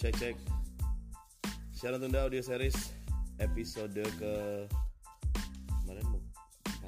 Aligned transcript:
Cek 0.00 0.16
cek. 0.16 0.36
Siaran 1.76 2.00
tunda 2.00 2.24
audio 2.24 2.40
series 2.40 2.88
episode 3.36 4.00
ke 4.16 4.34
kemarin 5.84 6.08
mau 6.08 6.24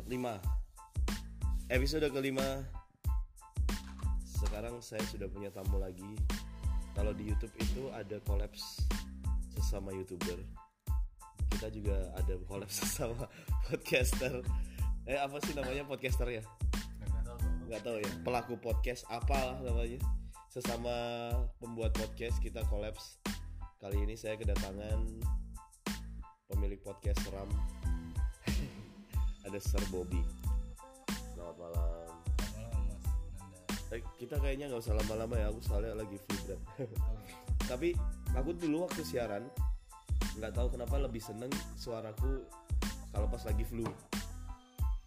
45. 0.00 0.40
Episode 1.68 2.08
kelima. 2.08 2.64
Sekarang 4.25 4.80
saya 4.80 5.04
sudah 5.12 5.29
punya 5.29 5.52
tamu 5.52 5.76
lagi. 5.76 6.08
Kalau 6.96 7.12
di 7.12 7.29
YouTube 7.29 7.52
itu 7.61 7.93
ada 7.93 8.16
kolaps 8.25 8.80
sesama 9.60 9.92
youtuber. 9.92 10.40
Kita 11.52 11.68
juga 11.68 12.16
ada 12.16 12.40
kolaps 12.48 12.80
sesama 12.80 13.29
podcaster. 13.68 14.40
Eh 15.04 15.21
apa 15.21 15.36
sih 15.44 15.52
namanya 15.52 15.85
podcaster 15.85 16.32
ya? 16.32 16.40
Nggak 17.68 17.85
tahu 17.85 18.00
ya. 18.00 18.13
Pelaku 18.24 18.57
podcast 18.57 19.04
apa 19.13 19.60
namanya? 19.60 20.00
Sesama 20.52 21.32
pembuat 21.64 21.96
podcast 21.96 22.36
kita 22.44 22.60
kolaps. 22.68 23.16
Kali 23.80 24.04
ini 24.04 24.20
saya 24.20 24.36
kedatangan 24.36 25.00
pemilik 26.44 26.76
podcast 26.84 27.24
seram. 27.24 27.48
ada 29.48 29.57
Sir 29.57 29.80
Bobby. 29.88 30.20
Selamat 31.32 31.57
malam. 31.57 31.72
malam 31.72 32.05
mas 32.36 32.52
Nanda 32.52 33.96
Eh, 33.96 34.05
kita 34.20 34.36
kayaknya 34.44 34.69
nggak 34.69 34.84
usah 34.84 34.92
lama-lama 34.92 35.41
ya. 35.41 35.48
Aku 35.48 35.64
soalnya 35.64 35.96
lagi 35.96 36.20
vibrat. 36.20 36.60
Tapi 37.72 37.96
aku 38.36 38.52
dulu 38.52 38.84
waktu 38.84 39.08
siaran 39.08 39.48
nggak 40.36 40.52
tahu 40.52 40.69
kenapa 40.77 41.00
lebih 41.00 41.24
seneng 41.24 41.48
suaraku 41.80 42.44
kalau 43.08 43.24
pas 43.24 43.41
lagi 43.48 43.64
flu. 43.64 43.88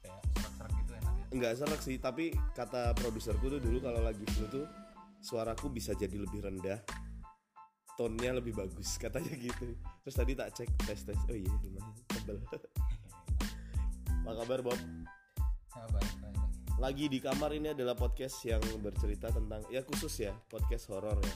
kayak 0.02 0.26
serak-serak 0.42 0.74
gitu 0.74 0.92
enak 0.98 1.14
ya 1.14 1.26
Nggak 1.38 1.54
serak 1.54 1.82
sih, 1.86 2.02
tapi 2.02 2.34
kata 2.58 2.98
produserku 2.98 3.46
tuh 3.46 3.62
dulu 3.62 3.78
kalau 3.86 4.02
lagi 4.02 4.26
flu 4.34 4.50
tuh 4.50 4.85
suaraku 5.26 5.74
bisa 5.74 5.98
jadi 5.98 6.14
lebih 6.22 6.46
rendah. 6.46 6.86
Tonnya 7.98 8.38
lebih 8.38 8.54
bagus 8.54 8.96
katanya 9.02 9.34
gitu. 9.34 9.74
Terus 10.06 10.16
tadi 10.16 10.38
tak 10.38 10.54
cek 10.54 10.70
tes 10.86 11.02
tes. 11.02 11.20
Oh 11.26 11.34
iya 11.34 11.50
lumayan 11.66 11.94
tebel. 12.14 12.38
Apa 14.26 14.32
kabar 14.42 14.60
Bob? 14.62 14.80
baik 15.76 16.14
baik 16.24 16.38
Lagi 16.82 17.06
di 17.08 17.20
kamar 17.22 17.52
ini 17.56 17.72
adalah 17.72 17.94
podcast 17.94 18.42
yang 18.48 18.64
bercerita 18.82 19.32
tentang 19.32 19.64
ya 19.70 19.86
khusus 19.86 20.12
ya 20.18 20.34
podcast 20.50 20.92
horor 20.92 21.20
ya. 21.20 21.36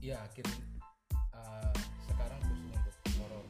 iya 0.00 0.16
akhir 0.22 0.46
eh, 0.48 1.72
sekarang 2.08 2.40
khusus 2.40 2.66
untuk 2.72 2.94
horor 3.20 3.44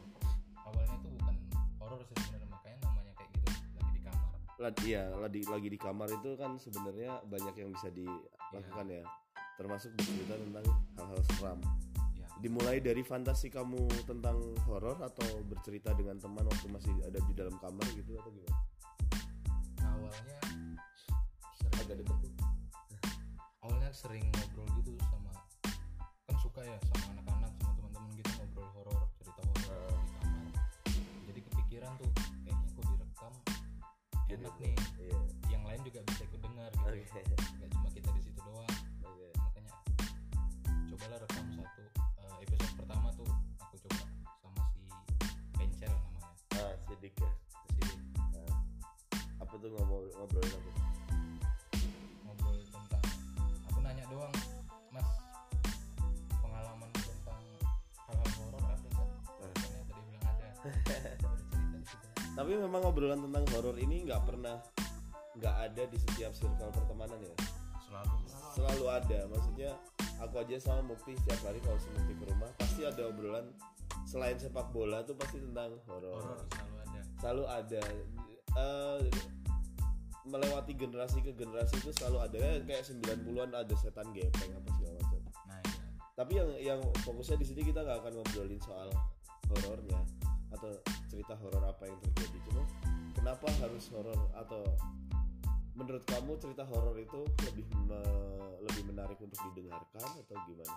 awalnya 0.66 0.96
tuh 0.98 1.10
bukan 1.20 1.36
horor 1.78 2.00
sih 2.04 2.16
sebenarnya 2.20 2.48
makanya 2.52 2.78
namanya 2.84 3.12
kayak 3.16 3.30
gitu 3.32 3.48
lagi 3.48 3.92
di 3.92 4.00
kamar 4.02 4.28
Lagi 4.56 4.86
ya 4.88 5.04
lagi 5.14 5.40
lagi 5.46 5.68
di 5.68 5.78
kamar 5.80 6.08
itu 6.10 6.30
kan 6.36 6.50
sebenarnya 6.60 7.12
banyak 7.28 7.54
yang 7.54 7.70
bisa 7.70 7.88
dilakukan 7.92 8.86
ya. 8.90 9.04
Termasuk 9.56 9.90
bercerita 9.96 10.36
tentang 10.36 10.66
hal-hal 10.94 11.22
seram. 11.32 11.58
ya 12.14 12.28
Dimulai 12.38 12.78
dari 12.78 13.00
fantasi 13.00 13.48
kamu 13.48 13.80
tentang 14.04 14.36
horor 14.68 15.00
atau 15.00 15.24
bercerita 15.42 15.96
dengan 15.96 16.16
teman 16.16 16.44
waktu 16.44 16.68
masih 16.68 16.92
ada 17.02 17.16
di 17.18 17.32
dalam 17.32 17.56
kamar 17.56 17.86
gitu 17.92 18.12
atau 18.14 18.28
gimana? 18.28 18.58
awalnya 19.80 20.38
sering 21.56 21.74
Agak 21.80 21.96
deket 21.98 22.16
tuh. 22.20 22.32
awalnya 23.60 23.90
sering 23.90 24.24
ngobrol 24.30 24.68
gitu 24.76 24.92
sama 25.02 25.32
kan 26.26 26.36
suka 26.38 26.60
ya 26.60 26.76
sama 26.86 27.16
anak-anak 27.16 27.52
sama 27.56 27.72
teman-teman 27.74 28.10
gitu 28.14 28.30
ngobrol 28.36 28.68
horor 28.76 29.02
cerita 29.16 29.40
horor 29.42 29.92
di 29.96 30.12
kamar 30.20 30.46
jadi 31.26 31.40
kepikiran 31.42 31.92
tuh 31.96 32.10
kayaknya 32.44 32.68
kok 32.68 32.84
direkam 32.86 33.32
enak 34.28 34.54
nih 34.58 34.74
Iya. 34.96 35.18
yang 35.48 35.62
lain 35.64 35.80
juga 35.82 36.00
bisa 36.04 36.22
ikut 36.24 36.40
dengar 36.42 36.70
gitu 36.74 36.92
Oke. 36.92 37.22
Cobalah 41.06 41.22
rekam 41.22 41.46
satu 41.54 41.82
eh, 42.18 42.34
episode 42.42 42.72
pertama 42.82 43.08
tuh 43.14 43.30
aku 43.62 43.78
coba 43.78 44.02
sama 44.42 44.62
si 44.74 44.82
Pencel 45.54 45.94
namanya 45.94 46.34
Ah, 46.58 46.74
sidik 46.82 47.14
ya. 47.14 47.30
Ini 47.70 47.94
Nah, 48.34 48.50
apa 49.38 49.54
tuh 49.54 49.70
ngobrol 49.70 50.10
ngobrolin 50.18 50.50
apa? 50.50 50.70
ngobrol 52.26 52.58
tentang 52.58 53.04
aku 53.70 53.78
nanya 53.86 54.02
doang 54.10 54.34
mas 54.90 55.06
pengalaman 56.42 56.90
tentang 56.90 57.42
hal-hal 58.10 58.30
horor 58.42 58.62
ada 58.66 58.74
nggak 58.82 59.06
Nah. 59.38 59.54
dia 59.86 60.02
bilang 60.10 60.24
ada 60.26 60.48
Tapi 62.42 62.50
memang 62.58 62.80
ngobrolan 62.82 63.20
tentang 63.22 63.44
horor 63.54 63.78
ini 63.78 64.02
nggak 64.10 64.26
pernah 64.26 64.58
nggak 65.38 65.56
ada 65.70 65.82
di 65.86 65.98
setiap 66.02 66.34
circle 66.34 66.74
pertemanan 66.74 67.22
ya. 67.22 67.34
selalu 67.86 68.18
Selalu 68.58 68.84
ada. 68.90 69.18
Maksudnya 69.30 69.70
aku 70.18 70.40
aja 70.40 70.56
sama 70.58 70.82
Mukti 70.92 71.12
setiap 71.16 71.40
hari 71.46 71.60
kalau 71.60 71.76
si 71.76 71.88
Mukti 71.92 72.12
ke 72.16 72.24
rumah 72.28 72.50
pasti 72.56 72.82
ada 72.84 73.02
obrolan 73.08 73.46
selain 74.06 74.36
sepak 74.36 74.70
bola 74.70 75.02
tuh 75.02 75.14
pasti 75.18 75.42
tentang 75.42 75.76
horor. 75.88 76.16
horor 76.16 76.40
selalu 76.50 76.74
ada 76.82 77.00
Selalu 77.16 77.44
ada. 77.48 77.82
Eh, 78.56 79.00
melewati 80.26 80.72
generasi 80.74 81.22
ke 81.22 81.30
generasi 81.38 81.78
itu 81.78 81.90
selalu 82.02 82.18
ada 82.18 82.36
Kayak- 82.36 82.64
kayak 82.66 82.82
90-an 82.82 83.50
ada 83.54 83.74
setan 83.78 84.10
gepeng 84.10 84.52
apa 84.52 84.68
segala 84.74 84.94
macam. 84.98 85.20
nah 85.46 85.60
iya 85.62 85.86
Tapi 86.16 86.32
yang 86.34 86.50
yang 86.58 86.80
fokusnya 87.06 87.36
di 87.38 87.46
sini 87.46 87.60
kita 87.62 87.84
nggak 87.86 87.98
akan 88.02 88.12
ngobrolin 88.18 88.58
soal 88.58 88.88
horornya 89.46 90.00
atau 90.50 90.70
cerita 91.06 91.36
horor 91.38 91.62
apa 91.62 91.86
yang 91.86 91.98
terjadi. 92.10 92.38
Cuma 92.50 92.62
kenapa 93.14 93.46
harus 93.62 93.84
horor 93.94 94.18
atau 94.34 94.64
menurut 95.76 96.04
kamu 96.04 96.32
cerita 96.36 96.64
horor 96.64 96.96
itu 96.96 97.20
lebih 97.44 97.64
me- 97.84 98.02
lebih 98.64 98.82
menarik 98.86 99.18
untuk 99.20 99.36
didengarkan 99.46 100.00
atau 100.18 100.36
gimana? 100.44 100.76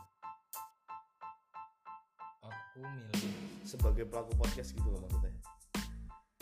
aku 2.39 2.79
milih 2.81 3.35
Sebagai 3.61 4.03
pelaku 4.03 4.33
podcast 4.35 4.71
gitu 4.71 4.87
loh 4.87 4.99
maksudnya. 4.99 5.35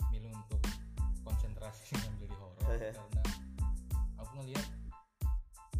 milih 0.08 0.32
untuk 0.32 0.60
konsentrasi 1.22 1.92
ngambil 2.00 2.26
di 2.26 2.36
horor 2.36 2.62
karena 2.64 3.04
aku 4.16 4.30
ngelihat 4.38 4.66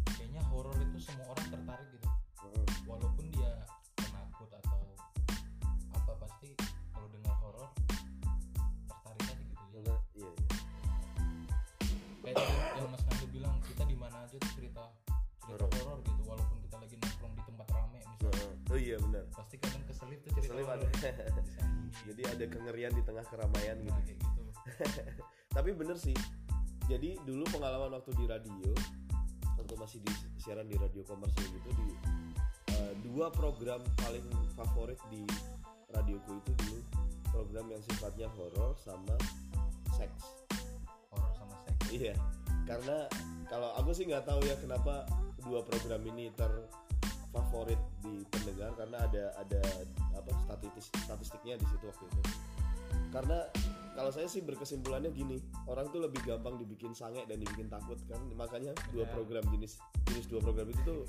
kayaknya 0.09 0.41
horor 0.47 0.75
itu 0.77 0.97
semua 1.01 1.25
orang 1.31 1.47
tertarik 1.49 1.87
gitu 1.89 2.07
Heeh. 2.39 2.65
walaupun 2.85 3.25
dia 3.29 3.38
iya 18.89 18.97
benar. 18.97 19.23
pasti 19.37 19.55
kadang 19.61 19.83
keselip 19.85 20.19
tuh 20.25 20.31
Keselip 20.41 20.65
ada. 20.65 20.87
Jadi 22.09 22.21
ada 22.25 22.45
kengerian 22.49 22.93
di 22.93 23.03
tengah 23.05 23.25
keramaian 23.29 23.77
Nah, 23.85 24.01
gitu. 24.01 24.01
kayak 24.01 24.17
gitu 24.17 24.41
Tapi 25.55 25.69
bener 25.77 25.97
sih. 25.97 26.17
Jadi 26.89 27.21
dulu 27.21 27.45
pengalaman 27.53 27.93
waktu 28.01 28.17
di 28.17 28.25
radio, 28.25 28.69
waktu 29.61 29.73
masih 29.77 29.99
di 30.01 30.13
siaran 30.41 30.65
di 30.65 30.73
radio 30.77 31.05
komersil 31.05 31.45
gitu 31.53 31.69
di 31.77 31.87
eh, 32.73 32.93
dua 33.05 33.29
program 33.29 33.81
paling 34.01 34.25
favorit 34.57 34.97
di 35.13 35.21
radioku 35.93 36.41
itu 36.41 36.51
dulu 36.65 36.77
program 37.29 37.65
yang 37.69 37.81
sifatnya 37.85 38.25
horor 38.33 38.73
sama 38.81 39.13
seks. 39.93 40.49
horor 41.13 41.33
sama 41.37 41.55
seks 41.65 41.81
Iya. 41.93 42.13
Karena 42.65 43.05
kalau 43.49 43.69
aku 43.77 43.93
sih 43.93 44.05
nggak 44.09 44.25
tahu 44.25 44.41
ya 44.45 44.57
kenapa 44.57 45.05
dua 45.45 45.61
program 45.65 46.01
ini 46.09 46.29
terfavorit 47.29 47.77
di 48.01 48.25
pendengar 48.33 48.73
karena 48.73 48.97
ada 49.05 49.23
ada 49.37 49.61
apa 50.17 50.31
statistik 50.49 50.83
statistiknya 51.05 51.55
di 51.61 51.65
situ 51.69 51.85
waktu 51.85 52.05
itu. 52.09 52.21
Karena 53.09 53.39
kalau 53.93 54.09
saya 54.13 54.29
sih 54.29 54.41
berkesimpulannya 54.45 55.11
gini, 55.13 55.37
orang 55.69 55.89
tuh 55.93 56.01
lebih 56.01 56.21
gampang 56.25 56.57
dibikin 56.57 56.93
sange 56.93 57.25
dan 57.29 57.37
dibikin 57.41 57.69
takut 57.69 57.97
kan. 58.09 58.21
Makanya 58.33 58.73
dua 58.93 59.05
Benar. 59.05 59.13
program 59.13 59.43
jenis 59.53 59.77
jenis 60.09 60.25
dua 60.29 60.41
program 60.41 60.67
itu 60.73 60.81
tuh 60.85 61.01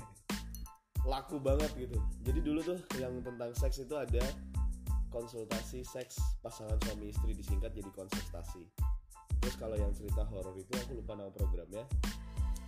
laku 1.05 1.41
banget 1.41 1.71
gitu. 1.77 1.97
Jadi 2.21 2.39
dulu 2.45 2.59
tuh 2.61 2.77
yang 3.01 3.17
tentang 3.25 3.53
seks 3.57 3.81
itu 3.81 3.97
ada 3.97 4.21
konsultasi 5.09 5.81
seks 5.83 6.21
pasangan 6.45 6.77
suami 6.85 7.09
istri 7.09 7.33
disingkat 7.33 7.73
jadi 7.73 7.89
konsultasi. 7.91 8.63
Terus 9.41 9.55
kalau 9.57 9.73
yang 9.73 9.89
cerita 9.97 10.21
horor 10.29 10.53
itu 10.53 10.69
aku 10.77 11.01
lupa 11.01 11.17
nama 11.17 11.33
programnya. 11.33 11.83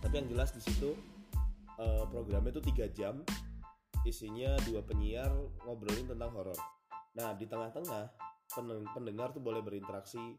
Tapi 0.02 0.14
yang 0.20 0.28
jelas 0.28 0.50
di 0.52 0.60
situ 0.60 0.98
eh, 1.80 2.04
programnya 2.10 2.50
itu 2.54 2.62
tiga 2.62 2.86
jam, 2.90 3.24
isinya 4.04 4.54
dua 4.68 4.84
penyiar 4.84 5.32
ngobrolin 5.64 6.06
tentang 6.06 6.30
horor. 6.36 6.58
Nah 7.16 7.32
di 7.34 7.46
tengah-tengah 7.48 8.04
pen- 8.52 8.88
pendengar 8.92 9.32
tuh 9.32 9.42
boleh 9.42 9.64
berinteraksi 9.64 10.38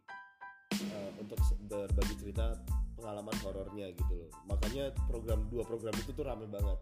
eh, 0.76 1.10
untuk 1.20 1.40
berbagi 1.66 2.16
cerita 2.20 2.56
pengalaman 2.96 3.36
horornya 3.44 3.92
gitu 3.92 4.14
loh. 4.26 4.30
Makanya 4.48 4.94
program 5.10 5.48
dua 5.52 5.64
program 5.68 5.94
itu 5.98 6.12
tuh 6.16 6.24
rame 6.24 6.48
banget. 6.48 6.80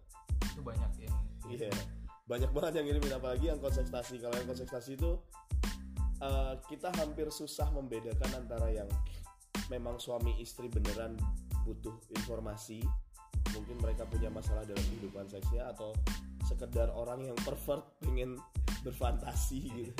itu 0.53 0.61
banyak 0.61 0.91
yang 1.01 1.17
Iya. 1.49 1.73
Banyak 2.29 2.53
banget 2.53 2.79
yang 2.79 2.85
ngirimin 2.87 3.13
apalagi 3.17 3.49
yang 3.49 3.57
konsentrasi. 3.57 4.21
Kalau 4.21 4.37
yang 4.37 4.47
konsentrasi 4.47 4.95
itu 4.95 5.17
eh, 6.21 6.53
kita 6.69 6.93
hampir 6.99 7.27
susah 7.33 7.73
membedakan 7.73 8.31
antara 8.37 8.69
yang 8.69 8.87
memang 9.71 9.97
suami 9.97 10.37
istri 10.43 10.67
beneran 10.67 11.15
butuh 11.63 11.95
informasi 12.19 12.83
mungkin 13.63 13.79
mereka 13.79 14.03
punya 14.11 14.27
masalah 14.27 14.67
dalam 14.67 14.83
kehidupan 14.91 15.23
seksnya 15.31 15.71
atau 15.71 15.95
sekedar 16.43 16.91
orang 16.91 17.23
yang 17.23 17.37
pervert 17.47 17.87
pengen 18.03 18.35
berfantasi 18.83 19.71
gitu. 19.71 19.93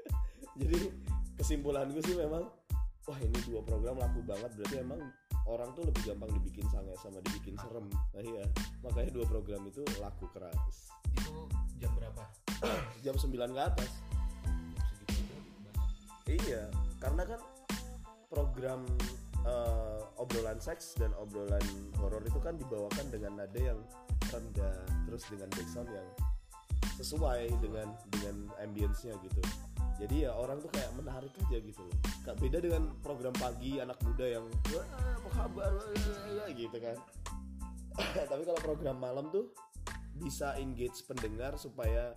Jadi 0.60 0.92
kesimpulan 1.40 1.88
gue 1.88 2.04
sih 2.04 2.12
memang 2.12 2.44
wah 3.08 3.18
ini 3.24 3.40
dua 3.48 3.64
program 3.64 3.96
laku 3.96 4.20
banget. 4.28 4.52
Berarti 4.60 4.76
emang 4.84 5.00
orang 5.48 5.72
tuh 5.72 5.88
lebih 5.88 6.12
gampang 6.12 6.28
dibikin 6.36 6.68
sange 6.68 6.92
sama 7.00 7.24
dibikin 7.24 7.56
serem. 7.56 7.88
Nah 7.88 8.20
iya. 8.20 8.44
Makanya 8.84 9.10
dua 9.16 9.24
program 9.24 9.64
itu 9.64 9.80
laku 10.04 10.28
keras. 10.36 10.92
Itu 11.16 11.48
jam 11.80 11.88
berapa? 11.96 12.28
Jam 13.06 13.16
9 13.16 13.32
ke 13.32 13.62
atas. 13.62 13.90
Jam 14.44 14.84
segitu 14.92 15.34
iya. 16.44 16.68
Karena 17.00 17.22
kan 17.24 17.40
program 18.28 18.84
eh, 19.46 20.00
obrolan 20.18 20.58
seks 20.58 20.98
dan 20.98 21.14
obrolan 21.20 21.62
horor 22.02 22.22
itu 22.26 22.38
kan 22.42 22.58
dibawakan 22.58 23.06
dengan 23.12 23.44
nada 23.44 23.60
yang 23.60 23.78
rendah 24.28 24.74
terus 25.06 25.24
dengan 25.30 25.48
background 25.54 25.90
yang 25.94 26.08
sesuai 26.98 27.54
dengan 27.62 27.88
dengan 28.10 28.36
ambience-nya 28.58 29.14
gitu. 29.22 29.42
Jadi 29.98 30.26
ya 30.26 30.34
orang 30.34 30.62
tuh 30.62 30.70
kayak 30.70 30.94
menarik 30.94 31.30
aja 31.46 31.58
gitu 31.58 31.80
loh. 31.82 31.96
Gak 32.22 32.38
beda 32.38 32.58
dengan 32.62 32.94
program 33.02 33.34
pagi 33.34 33.82
anak 33.82 33.98
muda 34.06 34.26
yang 34.38 34.46
apa 34.70 35.30
kabar? 35.34 35.72
Wah, 35.74 36.48
gitu 36.54 36.76
kan. 36.78 36.98
Tapi 38.30 38.42
kalau 38.46 38.60
program 38.62 39.02
malam 39.02 39.26
tuh 39.34 39.50
bisa 40.18 40.54
engage 40.58 41.02
pendengar 41.06 41.58
supaya 41.58 42.14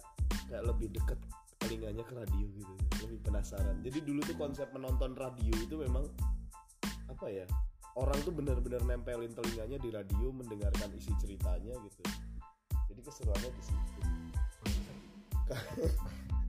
kayak 0.50 0.66
lebih 0.66 0.94
deket 0.94 1.18
telinganya 1.62 2.02
ke 2.02 2.14
radio 2.18 2.46
gitu 2.54 2.74
lebih 3.06 3.20
penasaran. 3.22 3.82
Jadi 3.86 4.02
dulu 4.06 4.22
tuh 4.26 4.38
konsep 4.38 4.70
menonton 4.74 5.14
radio 5.18 5.54
itu 5.58 5.78
memang 5.78 6.06
apa 7.12 7.28
ya 7.28 7.46
orang 8.00 8.16
tuh 8.24 8.32
benar-benar 8.32 8.82
nempelin 8.88 9.36
telinganya 9.36 9.76
di 9.76 9.90
radio 9.92 10.32
mendengarkan 10.32 10.90
isi 10.96 11.12
ceritanya 11.20 11.76
gitu. 11.84 12.04
Jadi 12.92 13.02
keseruannya 13.04 13.52
di 13.52 13.64
situ. 13.64 14.00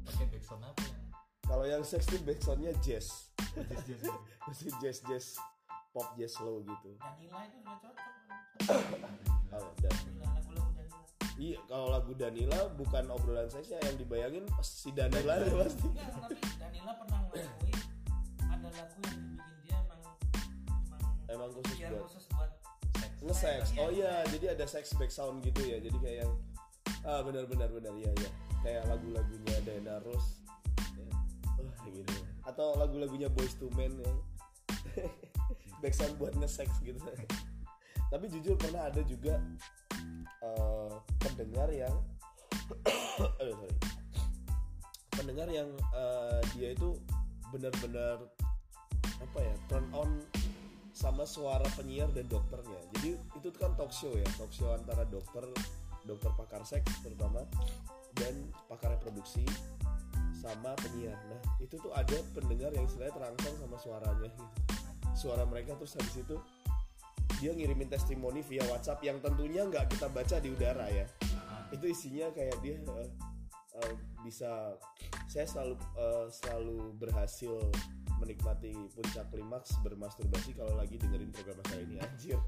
Pakai 0.06 0.26
backsound 0.30 0.62
apa? 0.62 0.82
Yang 0.86 1.02
kalau 1.42 1.64
yang 1.66 1.82
seks 1.82 2.06
tuh 2.06 2.22
backsoundnya 2.22 2.72
jazz. 2.78 3.34
Jazz 3.52 3.82
jazz 3.84 4.02
masih 4.46 4.70
jazz 4.78 4.98
jazz 5.04 5.26
pop 5.90 6.06
jazz 6.14 6.38
slow 6.38 6.62
gitu. 6.62 6.94
Danila 6.96 7.42
itu 7.44 7.56
udah 7.60 7.76
cocok. 7.82 8.08
Oh, 9.52 9.68
dan 9.84 9.92
iya 11.36 11.58
kalau 11.66 11.90
lagu 11.90 12.14
Danila 12.14 12.70
bukan 12.78 13.10
obrolan 13.10 13.50
seksnya 13.50 13.82
yang 13.82 13.98
dibayangin 13.98 14.46
si 14.62 14.94
Danila 14.94 15.42
ya 15.42 15.50
pasti. 15.58 15.90
Enggak 15.90 16.08
tapi 16.22 16.34
Danila 16.56 16.92
pernah 16.96 17.18
ngelakuin 17.26 17.78
ada 18.46 18.68
lagu 18.70 19.00
yang 19.02 19.20
dibikin 19.26 19.61
emang 21.32 21.50
khusus 21.56 21.78
buat 21.80 22.02
khusus 22.06 22.24
buat 22.32 22.50
nge-sex 23.22 23.60
Iya, 23.72 23.80
oh 23.80 23.90
iya 23.90 24.10
iya. 24.10 24.30
jadi 24.34 24.46
ada 24.58 24.64
sex 24.66 24.92
back 24.98 25.10
sound 25.14 25.40
gitu 25.46 25.62
ya 25.62 25.78
jadi 25.78 25.96
kayak 26.02 26.18
yang 26.26 26.32
ah 27.02 27.20
benar 27.22 27.46
benar 27.50 27.70
benar 27.70 27.94
iya 27.98 28.10
iya. 28.18 28.30
Kayak 28.62 28.94
lagu-lagunya 28.94 29.56
Diana 29.66 29.98
Ross 30.06 30.38
ya. 30.94 31.10
Gitu. 31.90 32.14
Atau 32.46 32.78
lagu-lagunya 32.78 33.26
Boys 33.26 33.58
to 33.58 33.66
Men 33.74 33.90
ya. 33.98 34.12
Back 35.82 35.98
sound 35.98 36.14
buat 36.14 36.34
nge-sex 36.38 36.70
gitu. 36.86 36.98
Tapi 38.06 38.24
jujur 38.30 38.54
pernah 38.54 38.86
ada 38.86 39.02
juga 39.02 39.42
eh, 40.46 40.94
pendengar 41.18 41.74
yang 41.74 41.94
aduh 43.42 43.54
sorry. 43.58 43.76
Pendengar 45.10 45.48
yang 45.50 45.70
eh, 45.74 46.40
dia 46.54 46.70
itu 46.70 46.94
benar-benar 47.50 48.30
apa 49.22 49.38
ya 49.38 49.54
turn 49.70 49.86
on 49.90 50.10
sama 51.02 51.26
suara 51.26 51.66
penyiar 51.74 52.06
dan 52.14 52.30
dokternya. 52.30 52.78
Jadi 52.94 53.18
itu 53.18 53.48
kan 53.58 53.74
talk 53.74 53.90
show 53.90 54.14
ya 54.14 54.28
talk 54.38 54.54
show 54.54 54.70
antara 54.70 55.02
dokter 55.10 55.42
dokter 56.06 56.30
pakar 56.38 56.62
seks 56.62 57.02
terutama 57.02 57.42
dan 58.14 58.46
pakar 58.70 58.94
reproduksi 58.94 59.42
sama 60.38 60.78
penyiar. 60.78 61.18
Nah 61.26 61.42
itu 61.58 61.74
tuh 61.82 61.90
ada 61.90 62.14
pendengar 62.30 62.70
yang 62.70 62.86
istilahnya 62.86 63.18
terangsang 63.18 63.54
sama 63.58 63.76
suaranya 63.82 64.30
gitu. 64.30 64.46
Suara 65.18 65.42
mereka 65.42 65.74
terus 65.74 65.98
habis 65.98 66.22
itu 66.22 66.38
dia 67.42 67.50
ngirimin 67.50 67.90
testimoni 67.90 68.38
via 68.46 68.62
WhatsApp 68.70 69.02
yang 69.02 69.18
tentunya 69.18 69.66
nggak 69.66 69.90
kita 69.90 70.06
baca 70.06 70.38
di 70.38 70.54
udara 70.54 70.86
ya. 70.86 71.06
Itu 71.74 71.90
isinya 71.90 72.30
kayak 72.30 72.62
dia 72.62 72.78
eh, 72.78 73.10
eh, 73.82 73.94
bisa 74.22 74.78
saya 75.26 75.46
selalu 75.50 75.74
eh, 75.98 76.26
selalu 76.30 76.78
berhasil 77.02 77.58
menikmati 78.22 78.70
puncak 78.94 79.26
klimaks 79.34 79.74
bermasturbasi 79.82 80.54
kalau 80.54 80.78
lagi 80.78 80.94
dengerin 80.96 81.34
program 81.34 81.58
saya 81.66 81.82
ini 81.82 81.98
anjir. 81.98 82.38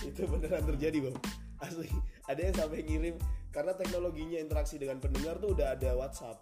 Itu 0.00 0.24
beneran 0.24 0.64
terjadi 0.64 0.98
bang. 1.04 1.16
Asli. 1.60 1.92
Ada 2.24 2.40
yang 2.40 2.56
sampai 2.56 2.80
ngirim 2.88 3.16
karena 3.52 3.76
teknologinya 3.76 4.40
interaksi 4.40 4.80
dengan 4.80 4.96
pendengar 4.96 5.36
tuh 5.36 5.52
udah 5.52 5.76
ada 5.76 5.92
WhatsApp. 5.92 6.40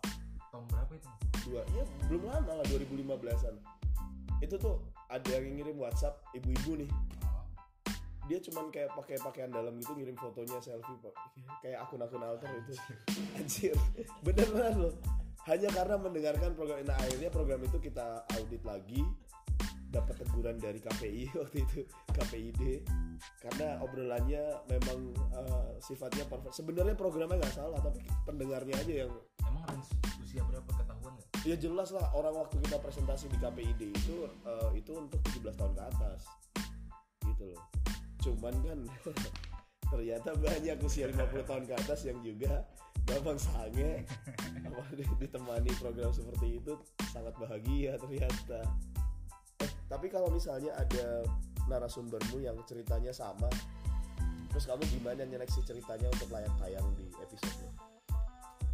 Tahun 0.55 0.65
berapa 0.71 0.93
itu 0.95 1.09
dua 1.49 1.63
ya 1.73 1.85
belum 2.09 2.23
lama 2.29 2.53
lah 2.61 2.67
2015an 2.69 3.57
itu 4.45 4.55
tuh 4.61 4.85
ada 5.09 5.29
yang 5.41 5.57
ngirim 5.57 5.77
WhatsApp 5.81 6.21
ibu-ibu 6.37 6.85
nih. 6.85 6.91
Oh, 7.25 7.45
dia 8.29 8.39
cuman 8.45 8.69
kayak 8.69 8.93
pakai 8.95 9.17
pakaian 9.19 9.51
dalam 9.51 9.81
gitu 9.81 9.97
ngirim 9.97 10.15
fotonya 10.15 10.61
selfie 10.61 10.99
pak 11.01 11.15
kayak 11.65 11.79
akun-akun 11.83 12.23
alter 12.23 12.51
itu. 12.63 12.73
Anjir. 13.41 13.77
Beneran 14.23 14.77
loh 14.79 14.95
hanya 15.47 15.69
karena 15.71 15.97
mendengarkan 16.01 16.51
program 16.59 16.83
nah 16.83 16.99
akhirnya 16.99 17.31
program 17.31 17.61
itu 17.63 17.79
kita 17.79 18.27
audit 18.35 18.63
lagi 18.67 19.07
dapat 19.89 20.21
teguran 20.21 20.57
dari 20.61 20.79
KPI 20.85 21.33
waktu 21.41 21.65
itu 21.65 21.81
KPID 22.13 22.63
karena 23.41 23.81
obrolannya 23.81 24.43
memang 24.69 24.99
eh, 25.33 25.69
sifatnya 25.81 26.29
perfect. 26.29 26.55
Sebenarnya 26.55 26.95
programnya 26.95 27.41
nggak 27.41 27.57
salah 27.57 27.81
tapi 27.81 28.05
pendengarnya 28.29 28.77
aja 28.77 28.95
yang 29.07 29.13
emang 29.49 29.65
range 29.73 29.89
usia 30.21 30.45
berapa 30.45 30.69
ketahuan 30.69 31.13
nggak? 31.17 31.29
Ya 31.49 31.57
jelas 31.57 31.89
lah 31.97 32.05
orang 32.13 32.37
waktu 32.37 32.61
kita 32.61 32.77
presentasi 32.85 33.33
di 33.33 33.39
KPID 33.41 33.81
itu 33.89 34.29
eh, 34.29 34.71
itu 34.77 34.93
untuk 34.93 35.21
17 35.25 35.57
tahun 35.57 35.73
ke 35.73 35.83
atas. 35.89 36.21
Gitu 37.25 37.45
loh. 37.49 37.63
Cuman 38.21 38.55
kan 38.61 38.79
ternyata 39.93 40.31
banyak 40.37 40.77
usia 40.85 41.09
50 41.09 41.49
tahun 41.49 41.65
ke 41.65 41.75
atas 41.81 42.05
yang 42.05 42.21
juga 42.21 42.61
gampang 43.09 43.41
sange 43.41 44.05
apa 44.69 44.83
ditemani 45.17 45.73
program 45.81 46.13
seperti 46.13 46.61
itu 46.61 46.77
sangat 47.09 47.33
bahagia 47.41 47.97
ternyata. 47.97 48.61
Eh 49.65 49.71
tapi 49.89 50.13
kalau 50.13 50.29
misalnya 50.29 50.77
ada 50.77 51.25
narasumbermu 51.69 52.45
yang 52.45 52.57
ceritanya 52.69 53.13
sama 53.13 53.49
terus 54.49 54.65
kamu 54.65 54.83
gimana 54.89 55.23
nyeleksi 55.29 55.61
ceritanya 55.63 56.09
untuk 56.09 56.33
layak 56.33 56.51
tayang 56.57 56.85
di 56.97 57.07
episode 57.21 57.69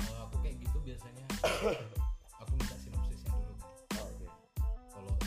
kalau 0.06 0.30
aku 0.30 0.36
kayak 0.46 0.56
gitu 0.62 0.78
biasanya 0.86 1.26
aku 2.40 2.52
minta 2.54 2.76
sinopsisnya 2.78 3.30
dulu 3.34 3.52
oh, 3.98 4.06
oke. 4.06 4.26
Kalau 4.94 5.10
ah, 5.10 5.18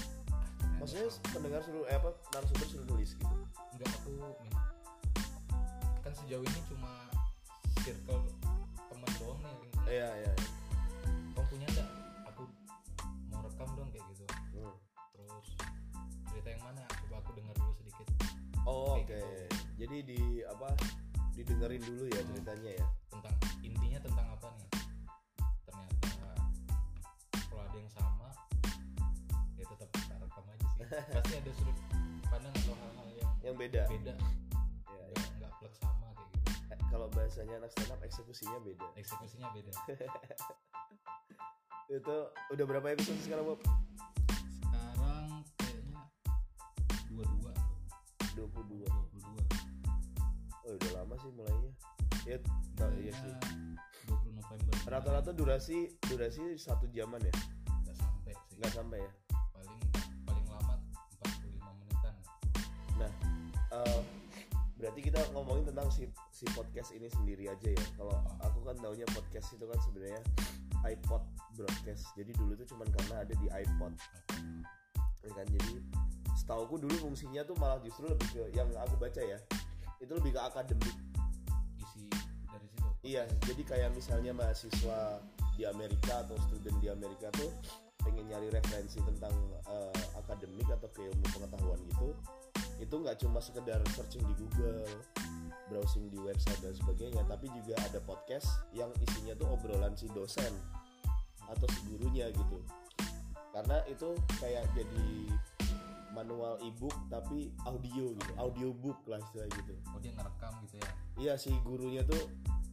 maksudnya 0.80 1.08
pendengar 1.36 1.62
suruh 1.62 1.84
eh 1.92 1.96
apa 2.00 2.10
narasumber 2.32 2.68
suruh 2.72 2.88
nulis 2.88 3.12
gitu? 3.20 3.38
Enggak 3.76 3.92
aku 4.02 4.16
kan 6.02 6.14
sejauh 6.16 6.44
ini 6.48 6.62
cuma 6.72 6.92
circle 7.84 8.24
iya 9.88 10.08
iya 10.14 10.32
iya. 10.32 10.34
kamu 11.32 11.46
punya 11.48 11.68
enggak 11.68 11.90
aku 12.26 12.44
mau 13.30 13.40
rekam 13.42 13.70
dong 13.74 13.90
kayak 13.90 14.06
gitu 14.12 14.26
Hmm. 14.52 14.74
terus 15.14 15.48
cerita 16.28 16.48
yang 16.50 16.64
mana 16.64 16.82
coba 16.90 17.16
aku 17.20 17.32
dengar 17.34 17.56
dulu 17.56 17.72
sedikit 17.76 18.08
Oh, 18.64 19.00
oke. 19.00 19.08
Kayak 19.08 19.48
gitu. 19.48 19.56
Jadi 19.80 19.98
di 20.04 20.20
apa? 20.44 20.68
Didengerin 21.32 21.80
dulu 21.80 22.04
ya 22.10 22.20
ceritanya 22.22 22.72
ya. 22.76 22.88
tentang 23.08 23.36
intinya 23.62 24.00
tentang 24.02 24.28
apa 24.28 24.48
nih 24.52 24.70
ternyata 25.64 26.28
kalau 27.48 27.64
ada 27.64 27.78
yang 27.78 27.88
sama 27.90 28.28
ya 29.56 29.64
tetap 29.64 29.88
kita 29.90 30.16
rekam 30.18 30.44
aja 30.46 30.66
sih 30.68 30.82
pasti 31.16 31.34
ada 31.38 31.52
sudut 31.54 31.78
pandang 32.26 32.54
atau 32.54 32.74
hal-hal 32.76 33.08
yang 33.14 33.32
Yang 33.40 33.56
beda. 33.58 33.82
beda 33.88 34.14
kalau 36.88 37.08
bahasanya 37.12 37.60
anak 37.60 37.72
stand 37.72 37.92
up 37.92 38.02
eksekusinya 38.02 38.60
beda. 38.62 38.88
eksekusinya 38.96 39.48
beda 39.52 39.72
Itu 41.88 42.16
udah 42.52 42.66
berapa 42.68 42.88
episode 42.92 43.16
sekarang, 43.24 43.48
Bob? 43.48 43.60
sekarang 43.64 45.40
kayaknya 45.56 46.00
dua 47.08 47.24
dua 47.24 47.52
22. 48.36 48.36
dua 48.36 48.48
puluh 48.52 48.66
dua 48.68 49.44
Oh, 50.68 50.76
udah 50.76 50.92
lama 51.00 51.16
sih 51.16 51.32
mulainya. 51.32 51.72
Ya, 52.28 52.38
nah, 52.76 52.92
iya 53.00 53.16
sih. 53.16 53.32
dua 54.04 54.18
puluh 54.20 54.36
November 54.36 54.72
Rata-rata 54.84 55.32
durasi 55.32 55.96
durasi 56.04 56.60
satu 56.60 56.92
jaman 56.92 57.24
ya? 57.24 57.32
nggak 57.88 57.96
sampai 57.96 58.34
sih 58.36 58.56
Nggak 58.60 58.72
sampai 58.76 59.00
ya? 59.00 59.12
Berarti 64.88 65.04
kita 65.04 65.20
ngomongin 65.36 65.68
tentang 65.68 65.92
si 65.92 66.08
si 66.32 66.48
podcast 66.56 66.96
ini 66.96 67.12
sendiri 67.12 67.52
aja 67.52 67.76
ya. 67.76 67.86
Kalau 68.00 68.16
aku 68.40 68.64
kan 68.64 68.80
taunya 68.80 69.04
podcast 69.12 69.52
itu 69.52 69.68
kan 69.68 69.76
sebenarnya 69.84 70.24
iPod 70.88 71.28
broadcast. 71.60 72.08
Jadi 72.16 72.32
dulu 72.32 72.56
tuh 72.56 72.72
cuman 72.72 72.88
karena 72.96 73.28
ada 73.28 73.36
di 73.36 73.52
iPod. 73.52 73.92
ya 75.28 75.32
kan 75.36 75.44
jadi 75.52 75.84
setauku 76.40 76.80
dulu 76.80 76.96
fungsinya 77.04 77.44
tuh 77.44 77.52
malah 77.60 77.84
justru 77.84 78.08
lebih 78.08 78.32
ke 78.32 78.48
yang 78.56 78.72
aku 78.80 78.96
baca 78.96 79.20
ya 79.20 79.36
itu 80.00 80.08
lebih 80.16 80.32
ke 80.32 80.40
akademik 80.40 80.96
isi 81.84 82.08
dari 82.48 82.68
situ 82.72 82.88
Iya, 83.04 83.24
jadi 83.44 83.62
kayak 83.68 83.90
misalnya 83.92 84.32
mahasiswa 84.32 85.20
di 85.60 85.68
Amerika 85.68 86.24
atau 86.24 86.40
student 86.48 86.80
di 86.80 86.88
Amerika 86.88 87.28
tuh 87.36 87.52
pengen 88.08 88.24
nyari 88.32 88.48
referensi 88.56 89.04
tentang 89.04 89.36
eh, 89.68 90.00
akademik 90.16 90.72
atau 90.72 90.88
keilmu 90.96 91.28
pengetahuan 91.28 91.80
gitu, 91.92 92.16
itu 92.78 92.96
nggak 92.98 93.18
cuma 93.22 93.42
sekedar 93.42 93.82
searching 93.94 94.24
di 94.26 94.34
Google, 94.38 94.86
browsing 95.70 96.10
di 96.14 96.20
website 96.22 96.62
dan 96.62 96.74
sebagainya, 96.78 97.26
tapi 97.26 97.50
juga 97.52 97.76
ada 97.82 98.00
podcast 98.06 98.48
yang 98.74 98.90
isinya 99.02 99.34
tuh 99.36 99.50
obrolan 99.54 99.94
si 99.98 100.08
dosen 100.14 100.54
atau 101.48 101.68
si 101.70 101.80
gurunya 101.90 102.30
gitu. 102.32 102.60
Karena 103.52 103.82
itu 103.90 104.14
kayak 104.38 104.70
jadi 104.78 105.34
manual 106.14 106.58
ebook 106.66 106.94
tapi 107.14 107.54
audio 107.70 108.14
gitu, 108.18 108.32
audio 108.42 108.70
book 108.74 108.98
lah 109.06 109.22
istilahnya 109.22 109.54
gitu. 109.62 109.74
oh 109.94 110.00
dia 110.02 110.12
ngerekam 110.18 110.54
gitu 110.66 110.76
ya 110.82 110.90
Iya 111.18 111.34
si 111.38 111.54
gurunya 111.62 112.02
tuh 112.02 112.26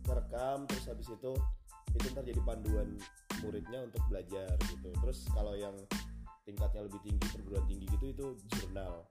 ngerekam 0.08 0.64
terus 0.64 0.88
habis 0.88 1.12
itu 1.12 1.32
itu 1.92 2.06
ntar 2.16 2.24
jadi 2.24 2.40
panduan 2.40 2.96
muridnya 3.44 3.84
untuk 3.84 4.02
belajar 4.08 4.56
gitu. 4.64 4.90
Terus 4.96 5.28
kalau 5.36 5.52
yang 5.52 5.76
tingkatnya 6.44 6.88
lebih 6.88 7.00
tinggi 7.04 7.26
perguruan 7.32 7.64
tinggi 7.68 7.86
gitu 7.88 8.06
itu 8.10 8.26
jurnal. 8.56 9.04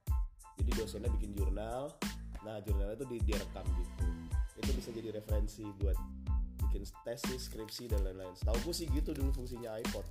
Jadi 0.64 0.72
dosennya 0.80 1.12
bikin 1.12 1.36
jurnal. 1.36 1.92
Nah 2.48 2.60
jurnalnya 2.64 2.96
itu 2.96 3.08
di 3.08 3.18
direkam 3.24 3.68
gitu. 3.68 4.06
Itu 4.64 4.72
bisa 4.74 4.90
jadi 4.96 5.10
referensi 5.20 5.68
buat 5.80 6.00
bikin 6.68 6.88
tesis, 7.04 7.52
skripsi 7.52 7.92
dan 7.92 8.08
lain-lain. 8.08 8.32
Setahu 8.40 8.72
gue 8.72 8.76
sih 8.76 8.88
gitu 8.88 9.12
dulu 9.12 9.36
fungsinya 9.36 9.76
iPod. 9.84 10.08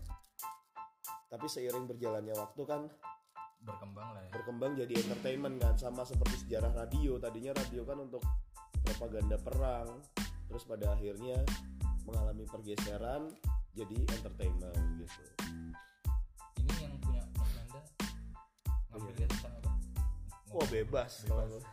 Tapi 1.33 1.47
seiring 1.49 1.89
berjalannya 1.89 2.37
waktu 2.37 2.63
kan 2.69 2.85
berkembang 3.63 4.09
lah 4.11 4.23
ya 4.27 4.31
berkembang 4.35 4.73
jadi 4.75 4.95
entertainment 5.07 5.57
kan 5.63 5.75
sama 5.79 6.03
seperti 6.03 6.47
sejarah 6.47 6.75
radio 6.75 7.15
tadinya 7.23 7.55
radio 7.55 7.87
kan 7.87 7.99
untuk 8.03 8.23
propaganda 8.83 9.39
perang 9.39 10.03
terus 10.51 10.67
pada 10.67 10.99
akhirnya 10.99 11.39
mengalami 12.03 12.43
pergeseran 12.51 13.31
jadi 13.73 13.97
entertainment 14.19 14.83
gitu 14.99 15.23
ini 16.59 16.75
yang 16.83 16.95
punya 16.99 17.23
Mas 17.39 17.51
Nanda 17.55 17.81
ngambilnya 18.91 19.27
tentang 19.31 19.39
apa 19.39 19.42
wah 20.53 20.69
bebas 20.69 21.25
bebas. 21.25 21.65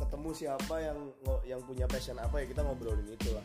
Ketemu 0.00 0.30
siapa 0.32 0.74
yang 0.80 0.98
yang 1.44 1.60
punya 1.66 1.84
passion 1.84 2.16
apa 2.16 2.40
ya 2.40 2.46
kita 2.48 2.64
ngobrolin 2.64 3.04
itu 3.04 3.30
lah. 3.34 3.44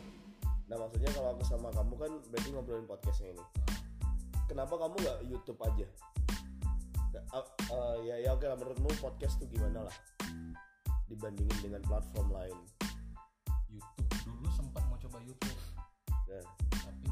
Nah 0.66 0.76
maksudnya 0.82 1.10
kalau 1.14 1.34
aku 1.36 1.44
sama 1.46 1.68
kamu 1.74 1.94
kan 1.98 2.12
berarti 2.32 2.48
ngobrolin 2.54 2.86
podcastnya 2.88 3.34
ini. 3.34 3.44
Kenapa 4.46 4.74
kamu 4.78 4.94
nggak 5.02 5.18
YouTube 5.26 5.60
aja? 5.66 5.86
Ah, 7.32 7.42
eh, 7.42 7.96
ya 8.06 8.14
ya 8.22 8.30
oke 8.36 8.46
lah 8.46 8.56
menurutmu 8.60 8.88
podcast 9.02 9.40
tuh 9.42 9.48
gimana 9.50 9.84
lah? 9.88 9.96
Dibandingin 11.10 11.58
dengan 11.60 11.82
platform 11.86 12.28
lain. 12.30 12.58
YouTube. 13.70 14.10
Dulu 14.26 14.48
sempat 14.54 14.82
mau 14.86 14.98
coba 15.00 15.18
YouTube. 15.22 15.60
Nah, 16.26 16.44
tapi 16.70 17.05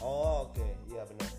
Oh 0.00 0.46
oke, 0.46 0.64
iya 0.86 1.02
benar. 1.04 1.30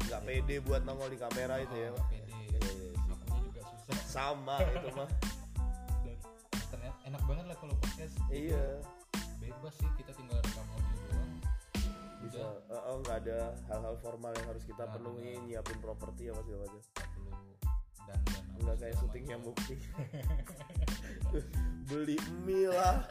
Nggak 0.00 0.20
pede 0.22 0.56
buat 0.60 0.82
nongol 0.82 1.08
di 1.08 1.18
kamera 1.18 1.58
itu 1.58 1.74
ya. 1.76 1.88
Oh, 1.88 1.96
nggak 1.96 2.08
pede 2.08 2.30
Iya, 2.30 2.58
iya, 2.58 2.58
iya. 2.60 2.90
akunya 3.08 3.40
juga 3.44 3.60
susah 3.64 3.94
Sama 4.04 4.56
itu 4.70 4.88
mah. 4.92 5.10
dan 6.00 6.16
ternyata 6.68 6.98
enak 7.04 7.22
banget 7.24 7.44
lah 7.46 7.56
kalau 7.56 7.74
podcast 7.76 8.14
Iya. 8.28 8.64
bebas 9.36 9.74
sih 9.74 9.90
kita 9.96 10.12
tinggal 10.12 10.38
rekam 10.38 10.66
audio 10.68 10.96
doang 11.04 11.32
Bisa. 12.20 12.42
eh, 12.68 12.82
Oh 12.86 12.96
nggak 13.00 13.16
ada 13.20 13.38
hal-hal 13.66 13.94
formal 13.98 14.30
yang 14.32 14.46
harus 14.46 14.62
kita 14.62 14.82
Nggak 14.84 14.94
penuhi, 14.96 15.30
nyiapin 15.42 15.78
properti 15.80 16.22
apa 16.26 16.40
segala 16.40 16.64
macam. 16.64 16.80
nggak 16.80 17.08
perlu 17.08 17.32
dan 18.00 18.18
kayak 18.76 18.94
segala 18.94 19.02
syutingnya 19.02 19.36
macam. 19.38 19.46
bukti. 19.50 19.74
beli 21.90 22.18
mie 22.46 22.70
lah, 22.70 23.02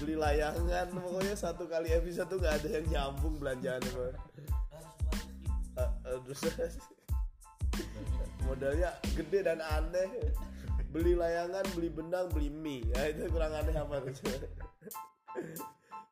beli 0.00 0.14
layangan. 0.16 0.86
Pokoknya 0.92 1.34
satu 1.36 1.68
kali 1.68 1.92
episode 1.92 2.28
tuh 2.32 2.38
nggak 2.40 2.54
ada 2.62 2.68
yang 2.80 2.86
nyambung 2.88 3.36
belanjaan 3.36 3.82
eh, 5.80 6.18
terus 6.28 6.40
ini 6.44 6.68
modalnya 8.44 8.90
gede 9.16 9.40
dan 9.44 9.60
aneh. 9.60 10.08
Beli 10.92 11.16
layangan, 11.16 11.64
beli 11.72 11.88
benang, 11.88 12.28
beli 12.32 12.52
mie. 12.52 12.84
Ya, 12.92 13.00
itu 13.12 13.24
kurang 13.32 13.56
aneh 13.56 13.76
apa 13.76 14.00
tuh? 14.04 14.12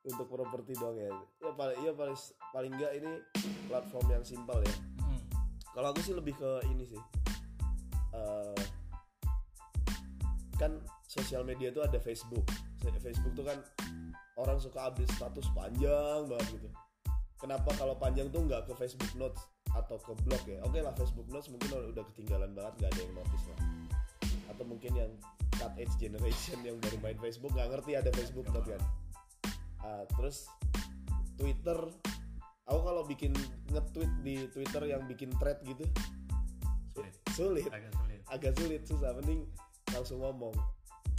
untuk 0.00 0.33
properti 0.33 0.73
doang 0.80 0.97
ya 0.97 1.12
ya 1.45 1.52
paling 1.52 1.76
iya 1.85 1.92
paling 1.92 2.16
paling 2.57 2.73
enggak 2.73 2.88
ini 2.97 3.21
platform 3.69 4.09
yang 4.09 4.25
simpel 4.25 4.57
ya 4.64 4.73
hmm, 4.73 5.21
kalau 5.76 5.92
aku 5.92 6.00
sih 6.00 6.16
lebih 6.16 6.33
ke 6.40 6.64
ini 6.73 6.88
sih 6.88 6.97
Eh, 8.11 8.62
kan 10.61 10.76
sosial 11.09 11.40
media 11.40 11.73
tuh 11.73 11.81
ada 11.81 11.97
Facebook. 11.97 12.45
Facebook 13.00 13.33
tuh 13.33 13.49
kan 13.49 13.57
orang 14.37 14.61
suka 14.61 14.93
update 14.93 15.09
status 15.17 15.49
panjang 15.57 16.29
banget 16.29 16.61
gitu. 16.61 16.69
Kenapa 17.40 17.73
kalau 17.81 17.97
panjang 17.97 18.29
tuh 18.29 18.45
nggak 18.45 18.69
ke 18.69 18.76
Facebook 18.76 19.17
Notes 19.17 19.40
atau 19.73 19.97
ke 19.97 20.12
blog 20.29 20.45
ya? 20.45 20.61
Oke 20.69 20.85
lah 20.85 20.93
Facebook 20.93 21.25
Notes 21.33 21.49
mungkin 21.49 21.97
udah 21.97 22.05
ketinggalan 22.12 22.52
banget 22.52 22.73
nggak 22.76 22.90
ada 22.93 23.00
yang 23.00 23.14
notice 23.17 23.47
lah. 23.49 23.61
Atau 24.52 24.64
mungkin 24.69 24.93
yang 24.93 25.11
cut 25.57 25.73
age 25.81 25.97
generation 25.97 26.61
yang 26.69 26.76
baru 26.76 27.00
main 27.00 27.17
Facebook 27.17 27.57
nggak 27.57 27.69
ngerti 27.73 27.97
ada 27.97 28.11
Facebook 28.12 28.45
Note 28.52 28.69
kan 28.76 28.83
Ah, 29.81 30.05
terus 30.12 30.45
Twitter. 31.40 31.81
Aku 32.69 32.81
kalau 32.85 33.02
bikin 33.09 33.33
nge-tweet 33.73 34.12
di 34.23 34.45
Twitter 34.52 34.83
yang 34.87 35.02
bikin 35.09 35.33
thread 35.40 35.59
gitu 35.64 35.83
sulit. 36.95 37.14
sulit. 37.35 37.64
Agak 37.73 37.93
sulit. 37.97 38.21
Agak 38.31 38.52
sulit 38.55 38.83
susah 38.87 39.11
mending 39.17 39.49
langsung 39.94 40.23
ngomong. 40.23 40.54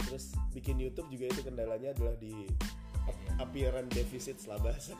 Terus 0.08 0.34
bikin 0.52 0.76
YouTube 0.80 1.08
juga 1.08 1.30
itu 1.32 1.40
kendalanya 1.46 1.94
adalah 1.94 2.16
di 2.18 2.50
appearance 3.40 3.92
deficit 3.92 4.36
lah 4.46 4.58
bahasa. 4.60 4.92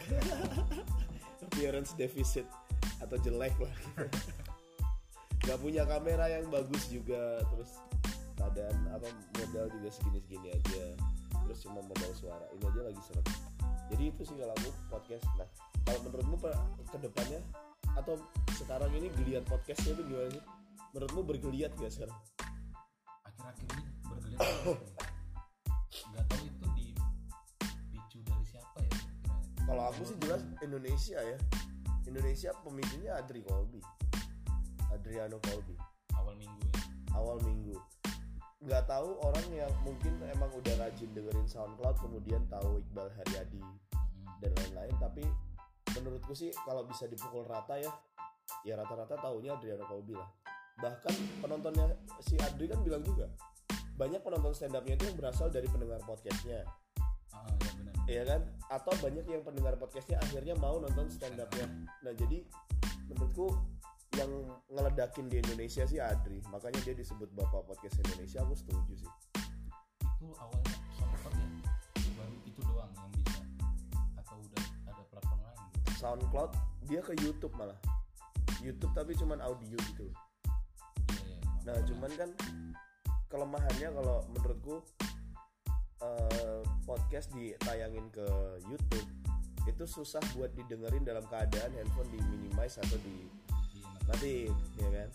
Appearance 1.46 1.92
deficit 1.98 2.46
atau 3.02 3.18
jelek 3.18 3.54
lah. 3.58 3.76
Nggak 5.42 5.58
punya 5.58 5.82
kamera 5.82 6.30
yang 6.30 6.46
bagus 6.54 6.86
juga 6.86 7.42
terus 7.50 7.82
keadaan 8.38 8.78
apa 8.94 9.10
modal 9.42 9.66
juga 9.74 9.88
segini-segini 9.90 10.54
aja. 10.54 10.84
Terus 11.44 11.58
cuma 11.66 11.82
modal 11.82 12.12
suara. 12.14 12.46
Ini 12.54 12.62
aja 12.62 12.80
lagi 12.86 13.02
seret 13.10 13.26
jadi 13.92 14.08
itu 14.08 14.22
sih 14.24 14.36
kalau 14.40 14.56
aku 14.56 14.70
podcast. 14.88 15.24
Nah 15.36 15.48
kalau 15.84 16.00
menurutmu 16.08 16.36
ke 16.88 16.96
depannya 16.96 17.40
atau 17.92 18.16
sekarang 18.56 18.88
ini 18.96 19.12
geliat 19.20 19.44
podcastnya 19.44 19.92
itu 19.92 20.02
gimana 20.08 20.32
sih? 20.32 20.44
Menurutmu 20.96 21.20
bergeliat 21.28 21.72
gak 21.76 21.92
sekarang 21.92 22.16
akhir-akhir 23.38 23.68
ini 23.72 23.84
bergeliat 24.04 24.40
nggak 26.12 26.24
tahu 26.28 26.42
itu 26.44 26.66
dipicu 26.76 28.18
dari 28.24 28.44
siapa 28.44 28.78
ya 28.80 28.92
kalau 29.64 29.82
aku 29.88 30.02
sih 30.04 30.16
jelas 30.20 30.42
Indonesia 30.60 31.18
ya. 31.20 31.38
Indonesia 32.02 32.50
pemicunya 32.66 33.14
Adri 33.14 33.40
Kolbi 33.46 33.80
Adriano 34.90 35.38
Kolbi 35.38 35.78
awal 36.18 36.34
minggu 36.36 36.60
ya? 36.66 36.74
Awal 37.12 37.38
minggu. 37.44 37.76
Nggak 38.62 38.84
tahu 38.88 39.16
orang 39.22 39.46
yang 39.52 39.72
mungkin 39.86 40.16
emang 40.32 40.50
udah 40.52 40.74
rajin 40.82 41.08
dengerin 41.14 41.46
SoundCloud 41.46 41.96
kemudian 42.02 42.42
tahu 42.50 42.80
Iqbal 42.82 43.10
Haryadi 43.20 43.62
Hmm, 44.22 44.38
dan 44.38 44.50
lain-lain 44.54 44.94
tapi 45.02 45.24
menurutku 45.98 46.32
sih 46.34 46.54
kalau 46.64 46.86
bisa 46.86 47.10
dipukul 47.10 47.42
rata 47.46 47.78
ya 47.78 47.90
ya 48.66 48.78
rata-rata 48.78 49.18
taunya 49.18 49.54
Adriano 49.58 49.84
Kolbi 49.86 50.14
lah 50.14 50.30
bahkan 50.80 51.14
penontonnya 51.42 51.92
si 52.24 52.38
Adri 52.40 52.70
kan 52.70 52.80
bilang 52.80 53.04
juga 53.04 53.28
banyak 54.00 54.24
penonton 54.24 54.56
stand 54.56 54.72
upnya 54.72 54.96
itu 54.96 55.04
yang 55.10 55.16
berasal 55.20 55.52
dari 55.52 55.68
pendengar 55.68 56.00
podcastnya 56.08 56.64
ya 56.64 56.66
benar 57.76 57.92
Iya 58.10 58.22
kan? 58.26 58.40
Atau 58.66 58.92
banyak 58.98 59.24
yang 59.30 59.42
pendengar 59.46 59.78
podcastnya 59.78 60.18
akhirnya 60.18 60.58
mau 60.58 60.82
nonton 60.82 61.06
stand 61.06 61.38
upnya. 61.38 61.70
Nah 62.02 62.12
jadi 62.18 62.42
menurutku 63.06 63.54
yang 64.18 64.28
ngeledakin 64.68 65.30
di 65.30 65.38
Indonesia 65.38 65.86
sih 65.86 66.02
Adri. 66.02 66.42
Makanya 66.50 66.82
dia 66.82 66.94
disebut 66.98 67.30
bapak 67.32 67.62
podcast 67.70 68.02
Indonesia. 68.02 68.42
Aku 68.42 68.54
setuju 68.58 69.06
sih. 69.06 69.10
itu 70.22 70.30
awalnya 70.38 70.78
SoundCloud 70.94 71.34
ya 71.98 72.10
baru 72.14 72.36
itu 72.46 72.60
doang 72.62 72.92
yang 72.94 73.10
bisa 73.10 73.42
atau 74.22 74.36
udah 74.38 74.64
ada 74.86 75.02
platform 75.10 75.40
lain 75.42 75.58
gitu 75.66 75.90
SoundCloud 75.98 76.50
dia 76.86 77.00
ke 77.02 77.12
YouTube 77.22 77.54
malah. 77.58 77.78
YouTube 78.62 78.92
tapi 78.94 79.14
cuman 79.18 79.42
audio 79.42 79.78
gitu. 79.78 80.10
loh. 80.10 80.31
Iya 81.62 81.70
iya 81.70 81.78
Nah 81.78 81.78
cuman 81.86 82.12
kan 82.18 82.30
kelemahannya 83.30 83.88
kalau 83.94 84.18
menurutku 84.34 84.74
eh, 86.02 86.60
podcast 86.84 87.30
ditayangin 87.32 88.06
ke 88.10 88.26
YouTube 88.66 89.08
itu 89.62 89.84
susah 89.86 90.20
buat 90.34 90.50
didengerin 90.58 91.06
dalam 91.06 91.22
keadaan 91.30 91.70
handphone 91.78 92.10
di 92.10 92.18
minimize 92.18 92.82
atau 92.82 92.98
di 93.06 93.30
Iya, 94.02 94.18
matiin 94.18 94.52
ya 94.82 94.88
kan? 94.90 95.08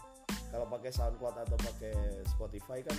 Kalau 0.48 0.66
pakai 0.72 0.92
SoundCloud 0.96 1.36
atau 1.44 1.58
pakai 1.60 2.24
Spotify 2.24 2.80
kan 2.80 2.96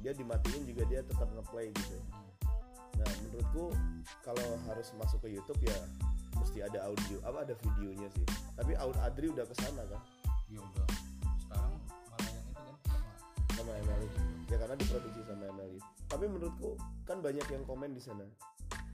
dia 0.00 0.16
dimatiin 0.16 0.64
juga 0.64 0.82
dia 0.88 1.04
tetap 1.04 1.28
ngeplay 1.36 1.68
gitu. 1.70 1.98
Nah 2.96 3.08
menurutku 3.22 3.76
kalau 4.24 4.56
harus 4.66 4.88
masuk 4.96 5.20
ke 5.22 5.36
YouTube 5.36 5.60
ya 5.62 5.76
mesti 6.40 6.64
ada 6.64 6.88
audio 6.88 7.20
apa 7.28 7.44
ada 7.44 7.54
videonya 7.60 8.08
sih. 8.16 8.24
Tapi 8.56 8.72
Aud 8.80 8.96
Adri 9.04 9.28
udah 9.28 9.44
ke 9.44 9.54
sana 9.60 9.84
kan? 9.84 10.00
Ya 10.48 10.64
udah 10.64 11.11
diproduksi 14.82 15.22
sama 15.24 15.44
Emily. 15.48 15.78
Tapi 16.10 16.24
menurutku 16.28 16.76
kan 17.06 17.22
banyak 17.22 17.46
yang 17.48 17.64
komen 17.64 17.94
di 17.94 18.02
sana. 18.02 18.26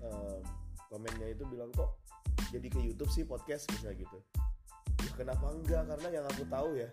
Ehm, 0.04 0.40
komennya 0.88 1.34
itu 1.34 1.44
bilang 1.48 1.72
kok 1.74 1.98
jadi 2.48 2.68
ke 2.70 2.80
YouTube 2.80 3.10
sih 3.12 3.24
podcast? 3.28 3.68
Bisa 3.72 3.92
gitu. 3.92 4.18
Ya 5.04 5.10
kenapa 5.14 5.52
enggak? 5.52 5.84
Karena 5.88 6.08
yang 6.20 6.24
aku 6.26 6.42
tahu 6.48 6.78
ya 6.78 6.88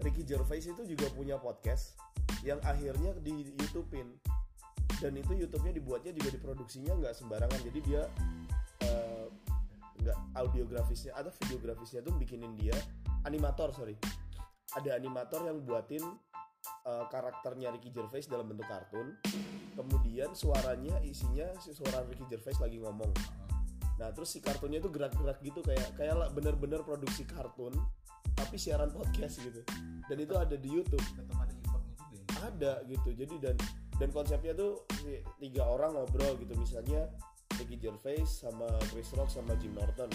Ricky 0.00 0.22
Gervais 0.24 0.64
itu 0.64 0.82
juga 0.84 1.06
punya 1.12 1.36
podcast 1.40 1.96
yang 2.44 2.60
akhirnya 2.62 3.16
di 3.20 3.52
YouTubein. 3.56 4.08
Dan 4.96 5.12
itu 5.20 5.36
YouTube-nya 5.36 5.76
dibuatnya 5.76 6.12
juga 6.16 6.32
diproduksinya 6.32 6.96
nggak 6.96 7.14
sembarangan. 7.16 7.60
Jadi 7.68 7.78
dia 7.84 8.08
eh, 8.84 9.26
nggak 10.00 10.18
audiografisnya 10.40 11.12
atau 11.16 11.32
videografisnya 11.44 12.00
tuh 12.00 12.16
bikinin 12.16 12.56
dia 12.56 12.76
animator 13.28 13.72
sorry. 13.76 13.96
Ada 14.76 14.96
animator 14.96 15.44
yang 15.44 15.60
buatin 15.64 16.04
eh, 16.86 17.04
karakternya 17.10 17.72
Ricky 17.74 17.90
Gervais 17.90 18.26
dalam 18.26 18.46
bentuk 18.50 18.66
kartun. 18.66 19.16
Kemudian 19.76 20.32
suaranya 20.32 20.96
isinya 21.04 21.46
si 21.60 21.72
suara 21.76 22.04
Ricky 22.06 22.24
Gervais 22.30 22.58
lagi 22.58 22.80
ngomong. 22.80 23.12
Nah 23.96 24.08
terus 24.12 24.36
si 24.36 24.44
kartunnya 24.44 24.80
itu 24.80 24.92
gerak-gerak 24.92 25.40
gitu 25.40 25.64
kayak 25.64 25.96
kayak 25.96 26.16
bener-bener 26.36 26.84
produksi 26.84 27.24
kartun 27.24 27.72
tapi 28.36 28.60
siaran 28.60 28.92
podcast 28.92 29.40
gitu. 29.40 29.64
Dan 30.06 30.16
itu 30.20 30.34
ada 30.36 30.56
di 30.56 30.68
YouTube. 30.68 31.00
Tetap 31.00 31.36
ada 31.40 31.52
juga 31.56 31.78
ya? 32.12 32.24
Ada 32.52 32.72
gitu 32.88 33.08
jadi 33.16 33.34
dan 33.40 33.56
dan 33.96 34.08
konsepnya 34.12 34.52
tuh 34.52 34.84
tiga 35.40 35.64
orang 35.64 35.96
ngobrol 35.96 36.36
gitu. 36.36 36.52
Misalnya 36.60 37.08
Ricky 37.56 37.80
Gervais 37.80 38.28
sama 38.28 38.68
Chris 38.92 39.08
Rock 39.16 39.32
sama 39.32 39.56
Jim 39.56 39.72
Norton. 39.72 40.12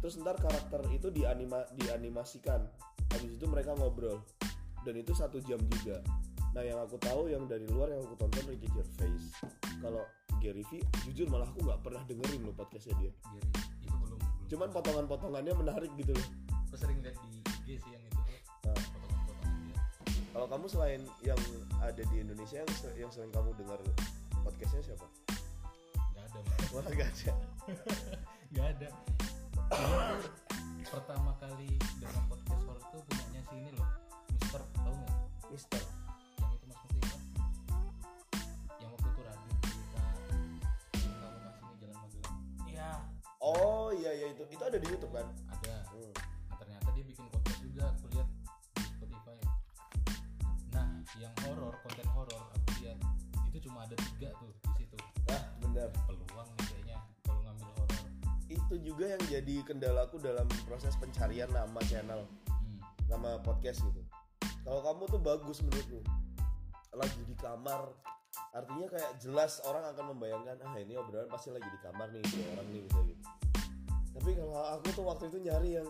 Terus 0.00 0.20
ntar 0.20 0.40
karakter 0.40 0.80
itu 0.92 1.12
dianima 1.12 1.68
dianimasikan. 1.76 2.64
Habis 3.12 3.36
itu 3.36 3.46
mereka 3.46 3.76
ngobrol 3.76 4.24
dan 4.84 4.94
itu 4.94 5.12
satu 5.16 5.40
jam 5.42 5.58
juga. 5.80 5.98
Nah 6.54 6.62
yang 6.62 6.78
aku 6.78 6.94
tahu 7.02 7.26
yang 7.26 7.48
dari 7.50 7.66
luar 7.66 7.90
yang 7.90 8.04
aku 8.04 8.14
tonton 8.14 8.44
Ricky 8.46 8.68
Gervais. 8.70 9.24
Kalau 9.82 10.04
Gary 10.38 10.62
Vee 10.70 10.84
jujur 11.08 11.26
malah 11.26 11.48
aku 11.48 11.64
nggak 11.64 11.80
pernah 11.82 12.02
dengerin 12.06 12.44
loh 12.44 12.54
podcastnya 12.54 12.94
dia. 13.00 13.10
Gary 13.32 13.48
itu 13.82 13.96
belum 13.96 14.18
belum 14.20 14.20
cuman 14.44 14.68
potongan-potongannya 14.70 15.52
menarik 15.56 15.90
gitu 15.98 16.12
loh. 16.14 16.28
Aku 16.70 16.76
sering 16.76 17.00
lihat 17.00 17.16
di 17.24 17.40
IG 17.64 17.80
sih 17.80 17.90
yang 17.90 18.02
itu 18.04 18.20
Nah. 18.64 18.76
potongan-potongan 18.76 19.56
dia. 19.64 19.78
Kalau 20.30 20.46
kamu 20.46 20.66
selain 20.68 21.02
yang 21.24 21.40
ada 21.80 22.02
di 22.04 22.16
Indonesia 22.20 22.60
yang, 22.60 22.72
se- 22.76 22.96
yang 22.96 23.10
sering 23.10 23.32
kamu 23.32 23.50
dengar 23.56 23.80
podcastnya 24.44 24.82
siapa? 24.84 25.06
Nggak 26.12 26.24
ada 26.28 26.38
malah 26.70 26.92
gak 26.92 27.08
ada. 27.08 27.32
Nggak 28.52 28.66
ada. 28.78 28.88
Pertama 30.94 31.34
kali 31.40 31.74
dengan 31.98 32.22
podcast 32.30 32.62
horror 32.62 32.84
tuh 32.92 33.02
punyanya 33.10 33.42
si 33.48 33.54
ini 33.58 33.70
loh. 33.74 33.82
nggak 33.82 34.03
Mister 35.54 35.78
yang 35.78 36.50
itu 36.50 36.66
Mas 36.66 36.82
apa 36.82 36.98
yang 38.82 38.90
waktu 38.90 39.06
itu 39.06 39.20
Radit 39.22 39.58
cerita 39.62 40.02
yang 40.98 41.14
kamu 41.14 41.38
masih 41.46 41.62
ini 41.62 41.74
jalan 41.78 41.94
Magelang 41.94 42.34
ya 42.74 42.90
Oh 43.38 43.94
iya 43.94 44.10
iya 44.18 44.26
itu 44.34 44.42
itu 44.50 44.62
ada 44.66 44.82
di 44.82 44.86
YouTube 44.90 45.14
kan? 45.14 45.30
ada 45.46 45.74
Hmm. 45.94 46.10
Nah, 46.50 46.56
ternyata 46.58 46.88
dia 46.90 47.04
bikin 47.06 47.30
podcast 47.30 47.60
juga 47.62 47.86
aku 47.86 48.04
lihat 48.10 48.28
di 48.74 48.82
Spotify 48.82 49.38
nah 50.74 50.90
yang 51.22 51.34
horor 51.46 51.78
konten 51.86 52.06
horor 52.10 52.42
aku 52.50 52.68
lihat 52.82 52.98
itu 53.46 53.58
cuma 53.70 53.86
ada 53.86 53.94
tiga 53.94 54.34
tuh 54.34 54.50
di 54.50 54.90
situ 54.90 54.98
Ah 55.30 55.54
benar. 55.62 55.86
peluang 56.10 56.50
nih 56.58 56.66
kayaknya 56.66 56.98
kalau 57.22 57.40
ngambil 57.46 57.68
horor 57.78 58.02
Itu 58.50 58.74
juga 58.82 59.04
yang 59.06 59.22
jadi 59.30 59.54
kendalaku 59.62 60.18
dalam 60.18 60.50
proses 60.66 60.98
pencarian 60.98 61.46
nama 61.54 61.78
channel, 61.86 62.26
hmm. 62.50 62.78
nama 63.06 63.38
podcast 63.38 63.86
gitu. 63.86 64.03
Kalau 64.64 64.80
kamu 64.80 65.02
tuh 65.12 65.20
bagus 65.20 65.58
menurutku. 65.60 66.00
Lagi 66.94 67.20
di 67.26 67.36
kamar, 67.36 67.90
artinya 68.54 68.86
kayak 68.86 69.12
jelas 69.20 69.60
orang 69.66 69.84
akan 69.92 70.14
membayangkan 70.14 70.56
ah 70.62 70.74
ini 70.78 70.94
obrolan 70.94 71.26
pasti 71.26 71.50
lagi 71.50 71.66
di 71.66 71.78
kamar 71.82 72.06
nih 72.14 72.22
dua 72.22 72.46
orang 72.58 72.66
nih 72.70 72.80
bisa 72.86 73.00
gitu. 73.02 73.22
Tapi 74.14 74.30
kalau 74.38 74.54
aku 74.78 74.86
tuh 74.94 75.04
waktu 75.04 75.24
itu 75.26 75.38
nyari 75.42 75.70
yang 75.82 75.88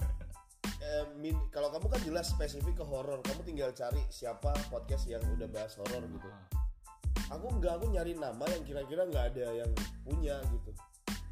eh, 0.84 1.04
min- 1.16 1.48
kalau 1.48 1.72
kamu 1.72 1.86
kan 1.88 2.00
jelas 2.04 2.28
spesifik 2.28 2.76
ke 2.76 2.84
horor, 2.84 3.24
kamu 3.24 3.40
tinggal 3.42 3.70
cari 3.72 4.04
siapa 4.12 4.52
podcast 4.68 5.08
yang 5.08 5.24
udah 5.32 5.48
bahas 5.48 5.72
horor 5.80 6.04
gitu. 6.04 6.28
Ah, 6.28 6.62
aku 7.32 7.48
nggak 7.56 7.72
aku 7.80 7.86
nyari 7.88 8.12
nama 8.12 8.44
yang 8.52 8.62
kira-kira 8.68 9.08
nggak 9.08 9.24
ada 9.32 9.64
yang 9.64 9.70
punya 10.04 10.36
gitu 10.52 10.70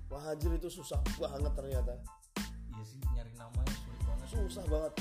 wah 0.08 0.32
anjir 0.32 0.50
itu 0.56 0.68
susah 0.72 0.98
banget 1.20 1.52
ternyata 1.52 1.94
iya 2.72 2.84
sih 2.88 2.98
nyari 3.12 3.32
namanya 3.36 3.74
sulit 3.76 4.02
banget 4.08 4.26
susah 4.32 4.64
banget 4.66 4.92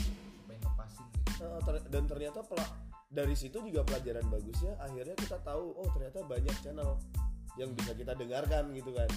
Eh, 1.39 1.81
dan 1.87 2.03
ternyata 2.03 2.43
pela- 2.43 2.75
dari 3.07 3.31
situ 3.33 3.63
juga 3.63 3.81
pelajaran 3.87 4.27
bagusnya 4.27 4.75
akhirnya 4.83 5.15
kita 5.15 5.39
tahu 5.41 5.71
oh 5.71 5.87
ternyata 5.95 6.19
banyak 6.27 6.55
channel 6.61 6.99
yang 7.55 7.71
bisa 7.73 7.95
kita 7.95 8.11
dengarkan 8.13 8.75
gitu 8.75 8.91
kan. 8.91 9.09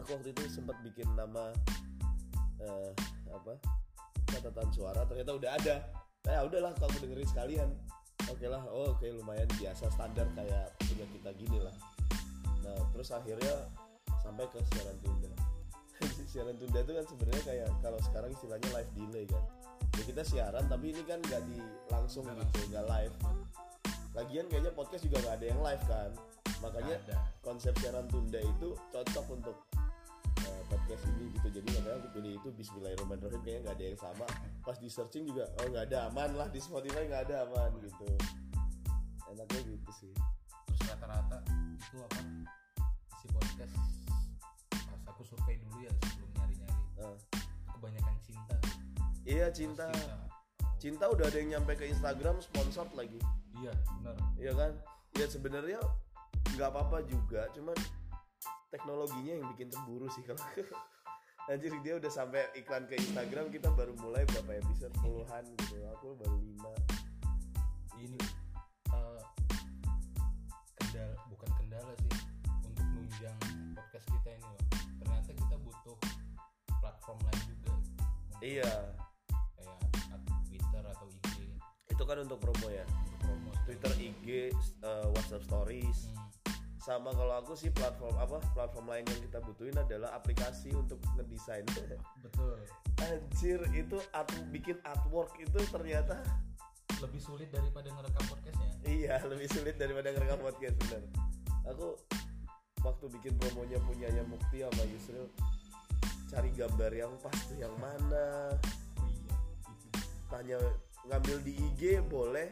Aku 0.00 0.16
waktu 0.16 0.32
itu 0.32 0.42
sempat 0.48 0.80
bikin 0.80 1.06
nama 1.12 1.52
eh, 2.64 2.92
apa 3.28 3.60
catatan 4.32 4.68
suara 4.72 5.04
ternyata 5.04 5.36
udah 5.36 5.50
ada. 5.60 5.76
Nah 6.24 6.42
udahlah 6.48 6.72
kamu 6.80 6.96
dengerin 7.04 7.28
sekalian. 7.28 7.68
Oke 8.32 8.48
lah 8.48 8.64
oh 8.72 8.96
oke 8.96 9.04
lumayan 9.12 9.46
biasa 9.60 9.92
standar 9.92 10.26
kayak 10.32 10.72
punya 10.88 11.06
kita 11.12 11.30
gini 11.36 11.58
lah. 11.60 11.76
Nah 12.64 12.80
terus 12.96 13.12
akhirnya 13.12 13.68
sampai 14.24 14.48
ke 14.48 14.58
siaran 14.72 14.96
tunda. 15.04 15.30
Siaran 16.32 16.56
tunda 16.58 16.80
itu 16.80 16.92
kan 16.92 17.04
sebenarnya 17.08 17.44
kayak 17.44 17.68
kalau 17.80 18.00
sekarang 18.02 18.28
istilahnya 18.32 18.68
live 18.72 18.92
delay 18.96 19.24
kan 19.28 19.44
ya 19.96 20.02
kita 20.04 20.22
siaran 20.22 20.64
tapi 20.68 20.92
ini 20.92 21.02
kan 21.08 21.18
nggak 21.24 21.42
di 21.48 21.56
langsung 21.88 22.28
Nggak 22.28 22.52
gitu 22.52 22.68
nggak 22.76 22.86
live. 22.86 23.16
Lagian 24.12 24.44
kayaknya 24.48 24.72
podcast 24.72 25.02
juga 25.08 25.16
nggak 25.24 25.34
ada 25.40 25.46
yang 25.48 25.60
live 25.64 25.84
kan? 25.88 26.10
Makanya 26.64 26.96
ada. 27.04 27.16
konsep 27.44 27.72
siaran 27.80 28.08
tunda 28.08 28.40
itu 28.40 28.76
cocok 28.92 29.26
untuk 29.32 29.56
eh, 30.44 30.62
podcast 30.68 31.04
ini 31.16 31.32
gitu. 31.36 31.48
Jadi 31.60 31.68
makanya 31.80 31.96
aku 32.00 32.08
pilih 32.16 32.32
itu 32.36 32.48
Bismillahirrahmanirrahim. 32.52 33.40
Kayaknya 33.44 33.60
nggak 33.64 33.76
ada 33.76 33.84
yang 33.84 34.00
sama. 34.00 34.26
Pas 34.64 34.76
di 34.80 34.88
searching 34.88 35.24
juga 35.28 35.48
oh 35.60 35.66
nggak 35.68 35.84
ada 35.92 35.98
aman 36.12 36.30
lah. 36.36 36.48
Di 36.52 36.60
Spotify 36.60 37.08
nggak 37.08 37.22
ada 37.32 37.36
aman 37.48 37.70
gitu. 37.80 38.08
Enaknya 39.32 39.60
gitu 39.64 39.90
sih. 39.96 40.12
Terus 40.72 40.80
rata-rata 40.92 41.40
itu 41.76 41.96
apa? 42.04 42.20
Si 43.20 43.26
podcast 43.32 43.76
pas 44.76 45.02
aku 45.08 45.22
survei 45.24 45.56
dulu 45.60 45.84
ya 45.84 45.92
sebelum 46.04 46.30
nyari-nyari. 46.36 46.84
Nah, 47.00 47.16
kebanyakan 47.76 48.16
cinta 48.24 48.56
iya 49.26 49.50
cinta. 49.50 49.90
Oh, 49.90 50.26
cinta. 50.78 51.10
Udah 51.10 51.26
ada 51.26 51.36
yang 51.36 51.58
nyampe 51.58 51.74
ke 51.74 51.90
Instagram 51.90 52.38
sponsor 52.38 52.86
lagi. 52.94 53.18
Iya 53.58 53.72
benar. 54.00 54.16
Iya 54.38 54.52
kan? 54.54 54.72
Ya 55.18 55.26
sebenarnya 55.26 55.80
nggak 56.54 56.70
apa-apa 56.72 57.02
juga 57.04 57.50
cuman 57.52 57.74
teknologinya 58.70 59.32
yang 59.36 59.46
bikin 59.52 59.68
cemburu 59.68 60.06
sih 60.14 60.22
kalau 60.22 60.40
Anjir 61.46 61.70
dia 61.86 61.94
udah 61.94 62.10
sampai 62.10 62.42
iklan 62.58 62.90
ke 62.90 62.98
Instagram 62.98 63.54
kita 63.54 63.70
baru 63.70 63.94
mulai 64.02 64.26
berapa 64.34 64.58
episode? 64.66 64.90
Puluhan 64.98 65.46
gitu. 65.54 65.78
Aku 65.94 66.18
baru 66.18 66.42
lima. 66.42 66.74
Ini 68.02 68.18
eh, 68.90 69.22
kendala 70.74 71.14
bukan 71.30 71.50
kendala 71.54 71.92
sih 72.02 72.12
untuk 72.66 72.86
nunjang 72.90 73.38
podcast 73.78 74.06
kita 74.10 74.30
ini 74.34 74.42
loh. 74.42 74.64
Ternyata 74.74 75.30
kita 75.38 75.56
butuh 75.62 75.96
platform 76.82 77.18
lain 77.30 77.42
juga. 77.46 77.72
Iya 78.42 79.05
kan 82.06 82.22
untuk 82.22 82.38
promo 82.38 82.70
ya? 82.70 82.86
Promo. 83.20 83.50
Twitter 83.66 83.92
IG 83.98 84.54
eh, 84.54 85.06
WhatsApp 85.12 85.42
Stories. 85.44 86.08
Hmm, 86.14 86.26
sama 86.86 87.10
kalau 87.10 87.34
aku 87.42 87.58
sih 87.58 87.74
platform 87.74 88.14
apa 88.14 88.38
platform 88.54 88.86
lain 88.86 89.02
yang 89.10 89.20
kita 89.26 89.42
butuhin 89.42 89.74
adalah 89.74 90.14
aplikasi 90.14 90.70
untuk 90.70 91.02
ngedesain. 91.18 91.66
Betul. 92.24 92.62
Anjir 93.02 93.60
itu 93.74 93.98
art, 94.14 94.30
bikin 94.54 94.78
artwork 94.86 95.34
itu 95.42 95.58
ternyata 95.74 96.22
lebih 97.02 97.20
sulit 97.20 97.50
daripada 97.52 97.92
ngerekam 97.92 98.24
podcastnya 98.24 98.70
Iya, 98.86 99.20
lebih 99.34 99.50
sulit 99.50 99.74
daripada 99.76 100.14
ngerekam 100.14 100.38
podcast 100.40 100.78
bener. 100.86 101.02
Aku 101.74 101.98
waktu 102.86 103.04
bikin 103.18 103.34
promonya 103.34 103.82
punyanya 103.82 104.22
Mukti 104.30 104.62
sama 104.62 104.82
Yusril 104.86 105.26
cari 106.30 106.50
gambar 106.54 106.92
yang 106.94 107.12
pas 107.18 107.34
tuh 107.50 107.58
yang 107.58 107.74
mana? 107.82 108.54
Oh 109.02 109.06
iya 109.10 109.34
tanya 110.30 110.58
ngambil 111.06 111.36
di 111.46 111.52
IG 111.54 112.02
boleh 112.10 112.50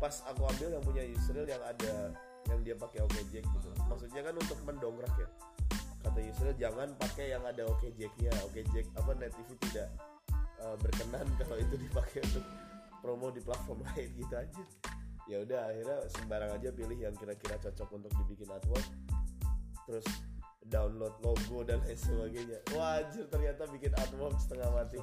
pas 0.00 0.24
aku 0.26 0.48
ambil 0.48 0.68
yang 0.74 0.84
punya 0.84 1.02
Yusril 1.04 1.44
yang 1.44 1.60
ada 1.60 2.10
yang 2.48 2.60
dia 2.64 2.74
pakai 2.74 3.04
OK 3.04 3.16
Jack 3.28 3.44
gitu. 3.44 3.68
Maksudnya 3.86 4.20
kan 4.24 4.34
untuk 4.34 4.58
mendongkrak 4.64 5.14
ya. 5.20 5.28
Kata 6.00 6.18
Yusril 6.24 6.56
jangan 6.56 6.88
pakai 6.96 7.36
yang 7.36 7.44
ada 7.44 7.68
OK 7.68 7.92
Jacknya. 7.94 8.32
OK 8.48 8.64
Jack 8.72 8.88
apa 8.96 9.12
Net 9.20 9.36
TV 9.36 9.48
tidak 9.68 9.88
eh, 10.32 10.76
berkenan 10.80 11.26
kalau 11.40 11.56
itu 11.60 11.74
dipakai 11.76 12.24
untuk 12.32 12.44
promo 13.04 13.28
di 13.28 13.44
platform 13.44 13.84
lain 13.92 14.08
gitu 14.16 14.34
aja. 14.34 14.64
Ya 15.28 15.36
udah 15.44 15.60
akhirnya 15.70 15.98
sembarang 16.16 16.50
aja 16.58 16.68
pilih 16.74 16.98
yang 16.98 17.14
kira-kira 17.14 17.60
cocok 17.60 17.88
untuk 17.92 18.12
dibikin 18.24 18.48
artwork. 18.50 18.88
Terus 19.84 20.06
download 20.64 21.12
logo 21.20 21.60
dan 21.62 21.78
lain 21.84 21.98
sebagainya. 22.00 22.58
Wah 22.72 23.04
anjir 23.04 23.28
ternyata 23.28 23.68
bikin 23.68 23.92
artwork 23.94 24.34
setengah 24.40 24.72
mati. 24.72 24.98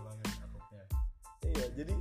Iya 1.48 1.70
jadi 1.80 1.96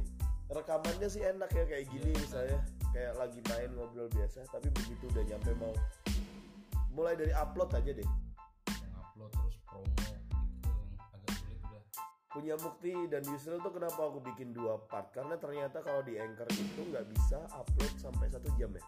rekamannya 0.51 1.09
sih 1.11 1.23
enak 1.27 1.51
ya 1.51 1.65
kayak 1.67 1.87
gini 1.91 2.11
Iya, 2.15 2.21
misalnya. 2.23 2.61
Kayak 2.95 3.13
lagi 3.21 3.41
main 3.53 3.71
ngobrol 3.77 4.09
biasa 4.09 4.49
tapi 4.49 4.73
begitu 4.73 5.05
udah 5.13 5.25
nyampe 5.29 5.53
mau 5.61 5.75
mulai 6.97 7.13
dari 7.13 7.35
upload 7.37 7.71
aja 7.77 7.93
deh. 7.93 8.09
Mengupload 8.73 9.33
terus 9.37 9.57
promo 9.69 9.85
gitu 9.85 10.17
yang 10.17 10.25
agak 11.13 11.33
sulit 11.37 11.61
udah. 11.61 11.83
punya 12.33 12.55
Mukti 12.57 12.95
dan 13.13 13.23
Yusril 13.29 13.61
tuh 13.61 13.73
kenapa 13.75 14.01
aku 14.01 14.25
bikin 14.25 14.57
dua 14.57 14.81
part? 14.89 15.13
Karena 15.13 15.37
ternyata 15.37 15.85
kalau 15.85 16.01
di 16.01 16.17
Anchor 16.17 16.49
itu 16.57 16.81
nggak 16.89 17.05
bisa 17.13 17.45
upload 17.53 17.93
sampai 18.01 18.33
satu 18.33 18.49
jam 18.57 18.73
ya. 18.73 18.85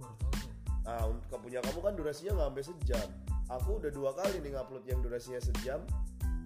Baru 0.00 0.14
tahu 0.16 0.32
tuh. 0.48 0.52
ah 0.88 1.04
untuk 1.12 1.44
punya 1.44 1.60
kamu 1.60 1.80
kan 1.84 1.92
durasinya 1.92 2.32
nggak 2.40 2.48
sampai 2.48 2.64
sejam. 2.64 3.08
Aku 3.52 3.80
udah 3.84 3.92
dua 3.92 4.16
kali 4.16 4.40
nih 4.40 4.56
ngupload 4.56 4.84
yang 4.88 5.00
durasinya 5.04 5.40
sejam 5.44 5.84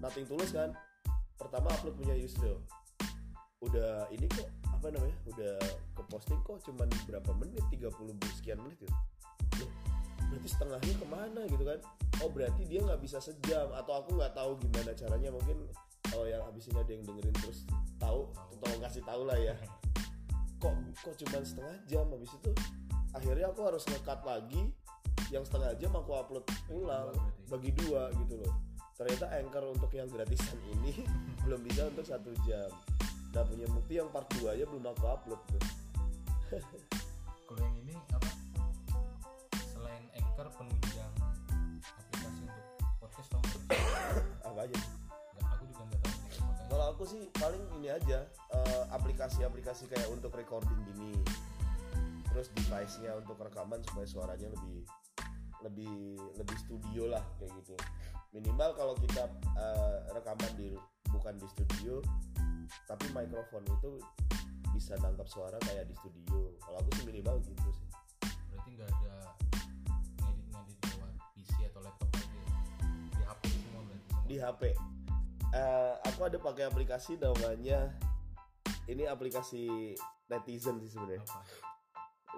nothing 0.02 0.26
tulus 0.26 0.50
kan? 0.50 0.74
Pertama 1.38 1.70
upload 1.70 1.94
punya 1.94 2.18
Yusril 2.18 2.58
udah 3.62 4.10
ini 4.10 4.26
kok 4.26 4.50
apa 4.66 4.90
namanya 4.90 5.14
udah 5.30 5.54
ke 5.94 6.02
posting 6.10 6.40
kok 6.42 6.58
cuman 6.66 6.90
berapa 7.06 7.30
menit 7.38 7.62
30 7.70 7.86
sekian 8.42 8.58
menit 8.58 8.78
gitu 8.82 8.94
Loh, 9.62 9.70
berarti 10.26 10.48
setengahnya 10.48 10.94
ke 10.96 11.06
mana 11.06 11.40
gitu 11.46 11.62
kan? 11.62 11.78
Oh 12.24 12.30
berarti 12.32 12.62
dia 12.66 12.80
nggak 12.82 13.00
bisa 13.04 13.22
sejam 13.22 13.70
atau 13.76 14.02
aku 14.02 14.18
nggak 14.18 14.32
tahu 14.34 14.58
gimana 14.64 14.90
caranya 14.96 15.30
mungkin 15.30 15.70
kalau 16.08 16.26
yang 16.26 16.42
habis 16.42 16.66
ini 16.68 16.78
ada 16.82 16.92
yang 16.92 17.04
dengerin 17.06 17.36
terus 17.38 17.68
tahu 18.00 18.32
tolong 18.58 18.80
kasih 18.82 19.02
tahu 19.06 19.22
lah 19.28 19.38
ya. 19.38 19.54
Kok 20.58 20.74
kok 21.04 21.14
cuman 21.22 21.42
setengah 21.46 21.76
jam? 21.86 22.06
Habis 22.10 22.32
itu 22.32 22.50
akhirnya 23.12 23.46
aku 23.52 23.60
harus 23.62 23.84
ngekat 23.86 24.20
lagi 24.24 24.62
yang 25.30 25.44
setengah 25.44 25.72
jam 25.76 25.92
aku 25.94 26.10
upload 26.16 26.44
ulang 26.72 27.12
bagi 27.46 27.70
dua 27.76 28.08
gitu 28.16 28.40
loh. 28.40 28.52
Ternyata 28.96 29.30
anchor 29.36 29.64
untuk 29.72 29.90
yang 29.92 30.08
gratisan 30.08 30.58
ini 30.80 31.04
belum 31.44 31.60
bisa 31.62 31.88
untuk 31.92 32.04
satu 32.08 32.32
jam 32.48 32.68
nah 33.32 33.42
punya 33.48 33.66
bukti 33.72 33.96
yang 33.96 34.08
part 34.12 34.28
2 34.38 34.52
aja 34.52 34.64
belum 34.68 34.84
aku 34.92 35.04
upload 35.08 35.40
tuh 35.48 35.62
Kalau 37.52 37.68
yang 37.68 37.76
ini 37.84 37.92
apa? 38.12 38.28
Selain 39.76 40.04
Anchor 40.16 40.48
penunjang 40.56 41.12
aplikasi 41.84 42.48
untuk 42.48 42.64
podcast 42.96 43.28
nggak? 43.28 43.76
apa 44.48 44.60
aja? 44.64 44.76
Nggak, 45.36 45.48
aku 45.52 45.62
juga 45.68 45.82
nggak 45.84 46.00
tahu 46.00 46.12
kalau 46.72 46.84
aku 46.88 47.04
sih 47.04 47.28
paling 47.36 47.60
ini 47.76 47.92
aja 47.92 48.24
eh, 48.56 48.84
aplikasi-aplikasi 48.96 49.92
kayak 49.92 50.08
untuk 50.08 50.32
recording 50.32 50.80
gini. 50.88 51.12
Terus 52.32 52.48
device-nya 52.56 53.12
untuk 53.20 53.36
rekaman 53.36 53.84
supaya 53.84 54.08
suaranya 54.08 54.48
lebih 54.48 54.80
lebih 55.60 56.16
lebih 56.40 56.56
studio 56.64 57.12
lah 57.12 57.20
kayak 57.36 57.52
gitu. 57.60 57.76
Minimal 58.32 58.72
kalau 58.72 58.96
kita 58.96 59.28
eh, 59.60 59.96
rekaman 60.16 60.52
di 60.56 60.72
bukan 61.12 61.36
di 61.36 61.44
studio 61.52 62.00
tapi 62.86 63.06
mikrofon 63.14 63.62
itu 63.66 64.00
bisa 64.72 64.96
nangkap 64.98 65.28
suara 65.28 65.58
kayak 65.62 65.86
di 65.88 65.94
studio. 65.96 66.56
Kalau 66.64 66.76
aku 66.80 66.90
sih 66.96 67.04
minimal 67.06 67.36
gitu 67.44 67.68
sih. 67.72 67.88
Berarti 68.50 68.68
nggak 68.74 68.88
ada 68.88 69.14
ngedit 70.20 70.46
ngedit 70.48 70.78
lewat 70.96 71.14
PC 71.36 71.56
atau 71.72 71.80
laptop 71.84 72.08
aja 72.16 72.24
ya? 72.24 72.50
di 73.12 73.22
HP 73.24 73.42
semua 73.52 73.80
berarti? 73.84 74.08
Semua 74.08 74.26
di 74.26 74.36
HP 74.40 74.62
Eh, 75.52 75.94
aku 76.08 76.20
ada 76.24 76.40
pakai 76.40 76.64
aplikasi 76.64 77.20
namanya 77.20 77.92
ini 78.88 79.04
aplikasi 79.04 79.92
netizen 80.32 80.80
sih 80.80 80.88
sebenarnya. 80.88 81.20
Apa? 81.28 81.40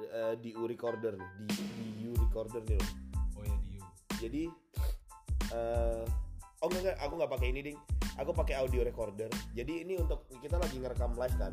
Eh, 0.03 0.35
di 0.43 0.51
U 0.59 0.67
recorder 0.67 1.15
nih. 1.15 1.31
Di 1.47 1.63
di 1.95 2.05
U 2.11 2.15
recorder 2.19 2.67
nih 2.67 2.75
loh. 2.75 2.91
oh 3.39 3.43
ya 3.47 3.57
di 3.63 3.79
U. 3.79 3.87
Jadi 4.19 4.43
eh 5.55 6.05
oh 6.59 6.67
enggak, 6.67 6.83
enggak 6.83 6.97
aku 7.07 7.13
nggak 7.23 7.33
pakai 7.39 7.49
ini 7.55 7.61
ding 7.71 7.79
aku 8.19 8.31
pakai 8.31 8.55
audio 8.63 8.87
recorder. 8.87 9.31
Jadi 9.55 9.83
ini 9.83 9.99
untuk 9.99 10.27
kita 10.39 10.59
lagi 10.59 10.79
ngerekam 10.79 11.19
live 11.19 11.37
kan. 11.39 11.53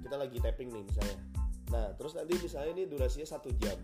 Kita 0.00 0.16
lagi 0.16 0.38
tapping 0.40 0.72
nih 0.72 0.82
misalnya. 0.84 1.16
Nah 1.72 1.86
terus 1.96 2.16
nanti 2.16 2.36
misalnya 2.40 2.70
ini 2.76 2.84
durasinya 2.88 3.28
satu 3.28 3.52
jam. 3.60 3.76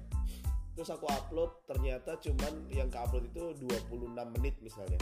Terus 0.76 0.88
aku 0.94 1.10
upload 1.10 1.66
ternyata 1.66 2.16
cuman 2.22 2.70
yang 2.70 2.88
ke 2.88 2.98
upload 3.00 3.28
itu 3.28 3.66
26 3.66 4.34
menit 4.38 4.54
misalnya. 4.62 5.00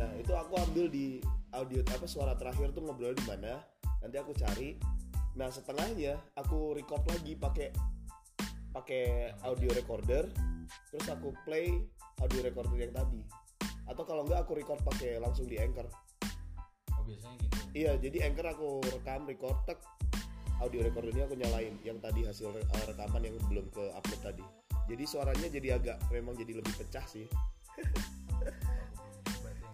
Nah 0.00 0.10
itu 0.18 0.32
aku 0.34 0.58
ambil 0.58 0.86
di 0.90 1.22
audio 1.54 1.84
apa 1.86 2.06
suara 2.08 2.34
terakhir 2.34 2.74
tuh 2.74 2.82
ngobrol 2.82 3.14
di 3.14 3.24
mana. 3.28 3.62
Nanti 4.02 4.16
aku 4.18 4.34
cari. 4.34 4.74
Nah 5.38 5.50
setengahnya 5.50 6.18
aku 6.34 6.74
record 6.74 7.02
lagi 7.06 7.38
pakai 7.38 7.68
pakai 8.74 9.34
audio 9.46 9.70
recorder. 9.70 10.26
Terus 10.90 11.06
aku 11.10 11.30
play 11.46 11.70
audio 12.18 12.40
recorder 12.42 12.78
yang 12.78 12.94
tadi. 12.94 13.22
Atau 13.84 14.08
kalau 14.08 14.24
enggak 14.24 14.48
aku 14.48 14.56
record 14.56 14.80
pakai 14.80 15.20
langsung 15.20 15.44
di 15.44 15.60
anchor 15.60 15.84
oh 17.04 17.06
biasanya 17.06 17.36
gitu 17.44 17.54
Iya, 17.74 17.98
jadi 17.98 18.30
anchor 18.30 18.46
aku 18.54 18.68
rekam, 18.86 19.26
record, 19.26 19.58
tek, 19.66 19.82
audio 20.62 20.78
recordernya 20.86 21.26
aku 21.26 21.34
nyalain 21.34 21.74
yang 21.82 21.98
tadi 21.98 22.22
hasil 22.22 22.54
eh, 22.54 22.84
rekaman 22.86 23.18
yang 23.18 23.34
belum 23.50 23.66
ke 23.74 23.90
upload 23.90 24.20
tadi. 24.22 24.46
Jadi 24.86 25.04
suaranya 25.10 25.50
jadi 25.50 25.68
agak 25.82 25.98
memang 26.14 26.38
jadi 26.38 26.62
lebih 26.62 26.70
pecah 26.78 27.02
sih. 27.02 27.26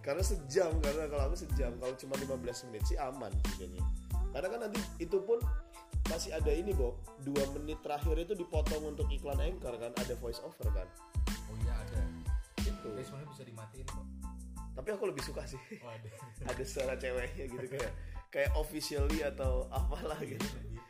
Karena 0.01 0.25
sejam, 0.25 0.73
karena 0.81 1.05
kalau 1.05 1.29
aku 1.29 1.37
sejam, 1.45 1.77
kalau 1.77 1.93
cuma 1.93 2.17
15 2.17 2.73
menit 2.73 2.81
sih 2.89 2.97
aman 2.97 3.29
sebenarnya. 3.53 3.85
Karena 4.33 4.47
kan 4.49 4.59
nanti 4.65 4.81
itu 4.97 5.21
pun 5.21 5.37
masih 6.09 6.33
ada 6.33 6.49
ini, 6.49 6.73
Bob. 6.73 6.97
Dua 7.21 7.45
menit 7.53 7.85
terakhir 7.85 8.17
itu 8.17 8.33
dipotong 8.33 8.81
untuk 8.97 9.05
iklan 9.13 9.37
anchor 9.37 9.77
kan, 9.77 9.93
ada 9.93 10.17
voice 10.17 10.41
over 10.41 10.73
kan. 10.73 10.89
oh 11.53 11.55
iya 11.61 11.77
ada 11.85 12.01
Itu. 12.65 12.89
sebenarnya 12.97 13.29
bisa 13.29 13.45
dimatiin 13.45 13.85
kok 13.85 14.20
Tapi 14.81 14.89
aku 14.97 15.05
lebih 15.13 15.21
suka 15.21 15.45
sih. 15.45 15.61
oh 15.85 15.91
ada 15.93 16.09
ada 16.57 16.63
suara 16.65 16.97
ceweknya 16.97 17.45
gitu 17.45 17.65
kayak 17.69 17.93
kayak 18.33 18.49
officially 18.57 19.21
atau 19.21 19.69
apalah 19.69 20.17
gitu. 20.25 20.41
lebih 20.41 20.81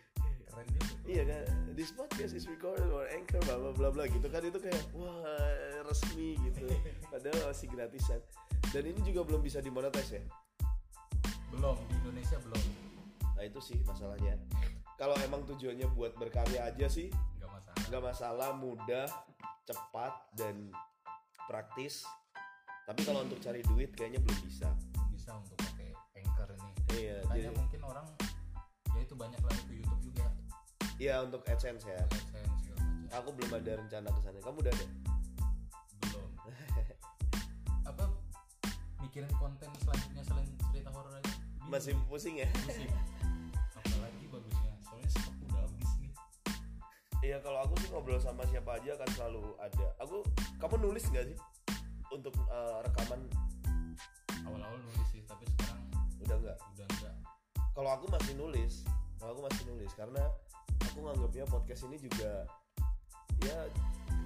keren 0.47 0.65
juga. 0.71 0.88
Iya 1.04 1.23
kan, 1.27 1.43
this 1.75 1.91
podcast 1.91 2.32
is 2.32 2.47
recorded 2.47 2.88
on 2.88 3.04
Anchor, 3.12 3.43
bla 3.43 3.60
bla 3.60 3.71
bla 3.75 3.89
bla 3.91 4.04
gitu 4.08 4.32
kan 4.32 4.39
itu 4.47 4.56
kayak 4.63 4.80
wah 4.95 5.27
resmi 5.84 6.39
gitu. 6.39 6.71
Padahal 7.12 7.51
masih 7.51 7.67
gratisan. 7.67 8.23
Dan 8.71 8.88
ini 8.88 9.04
juga 9.04 9.27
belum 9.27 9.43
bisa 9.43 9.60
dimonetize 9.60 10.15
ya. 10.15 10.23
belum 11.51 11.75
di 11.91 11.99
Indonesia 11.99 12.39
belum 12.47 12.63
Nah 13.36 13.43
itu 13.43 13.60
sih 13.60 13.75
masalahnya. 13.84 14.39
Kalau 14.95 15.19
emang 15.19 15.43
tujuannya 15.43 15.91
buat 15.91 16.15
berkarya 16.15 16.63
aja 16.63 16.88
sih, 16.88 17.12
nggak 17.12 17.51
masalah 17.51 17.82
nggak 17.91 18.04
masalah, 18.08 18.49
mudah, 18.56 19.10
cepat 19.67 20.13
dan 20.39 20.71
praktis. 21.49 22.08
Tapi 22.82 23.02
kalau 23.06 23.22
untuk 23.24 23.38
cari 23.39 23.62
duit 23.62 23.94
kayaknya 23.94 24.20
belum 24.20 24.39
bisa. 24.41 24.70
bisa 25.13 25.38
untuk 25.38 25.54
pakai 25.62 25.94
Anchor 26.17 26.50
ini 26.58 26.72
Iya, 26.98 27.17
jadi 27.30 27.50
mungkin 27.54 27.82
orang 27.86 28.08
ya 28.91 29.00
itu 29.00 29.15
banyak 29.15 29.39
lah 29.39 29.56
itu 29.63 29.74
YouTube 29.80 30.02
juga 30.12 30.28
iya 31.00 31.24
untuk 31.24 31.41
AdSense 31.48 31.88
ya. 31.88 32.02
AdSense 32.10 32.67
segala 32.67 32.84
macam 32.84 33.15
Aku 33.22 33.30
belum 33.36 33.52
ada 33.56 33.72
rencana 33.80 34.08
ke 34.12 34.20
sana. 34.24 34.38
Kamu 34.44 34.58
udah 34.60 34.74
ada? 34.74 34.86
belum 36.02 36.30
apa 37.91 38.04
mikirin 39.00 39.32
konten 39.39 39.70
selanjutnya 39.80 40.24
selain 40.26 40.50
cerita 40.74 40.89
horor 40.91 41.13
aja 41.15 41.32
Bingung. 41.62 41.72
Masih 41.72 41.94
pusing 42.10 42.36
ya? 42.41 42.50
pusing 42.65 42.89
apalagi 43.78 44.26
bagusnya 44.28 44.74
soalnya 44.84 45.10
stok 45.13 45.36
udah 45.48 45.62
habis 45.63 45.91
nih 46.02 46.12
Iya 47.22 47.38
kalau 47.46 47.60
aku 47.62 47.74
sih 47.80 47.88
ngobrol 47.94 48.17
sama 48.17 48.44
siapa 48.50 48.82
aja 48.82 48.98
kan 48.98 49.10
selalu 49.13 49.54
ada. 49.62 49.88
Aku 50.02 50.26
kamu 50.58 50.89
nulis 50.89 51.06
nggak 51.06 51.30
sih 51.30 51.38
untuk 52.12 52.36
eh, 52.38 52.78
rekaman? 52.86 53.21
awal-awal 54.41 54.78
nulis 54.82 55.08
sih 55.13 55.21
tapi 55.30 55.45
sekarang 55.54 55.80
Udah 56.26 56.38
nggak? 56.41 56.58
udah 56.76 56.86
enggak 56.97 57.15
Kalau 57.71 57.89
aku 57.93 58.06
masih 58.12 58.34
nulis, 58.36 58.74
kalau 59.15 59.32
aku 59.38 59.41
masih 59.47 59.63
nulis 59.69 59.91
karena 59.95 60.24
aku 60.82 60.97
nganggapnya 61.02 61.45
podcast 61.47 61.88
ini 61.88 61.97
juga 61.97 62.43
ya 63.41 63.58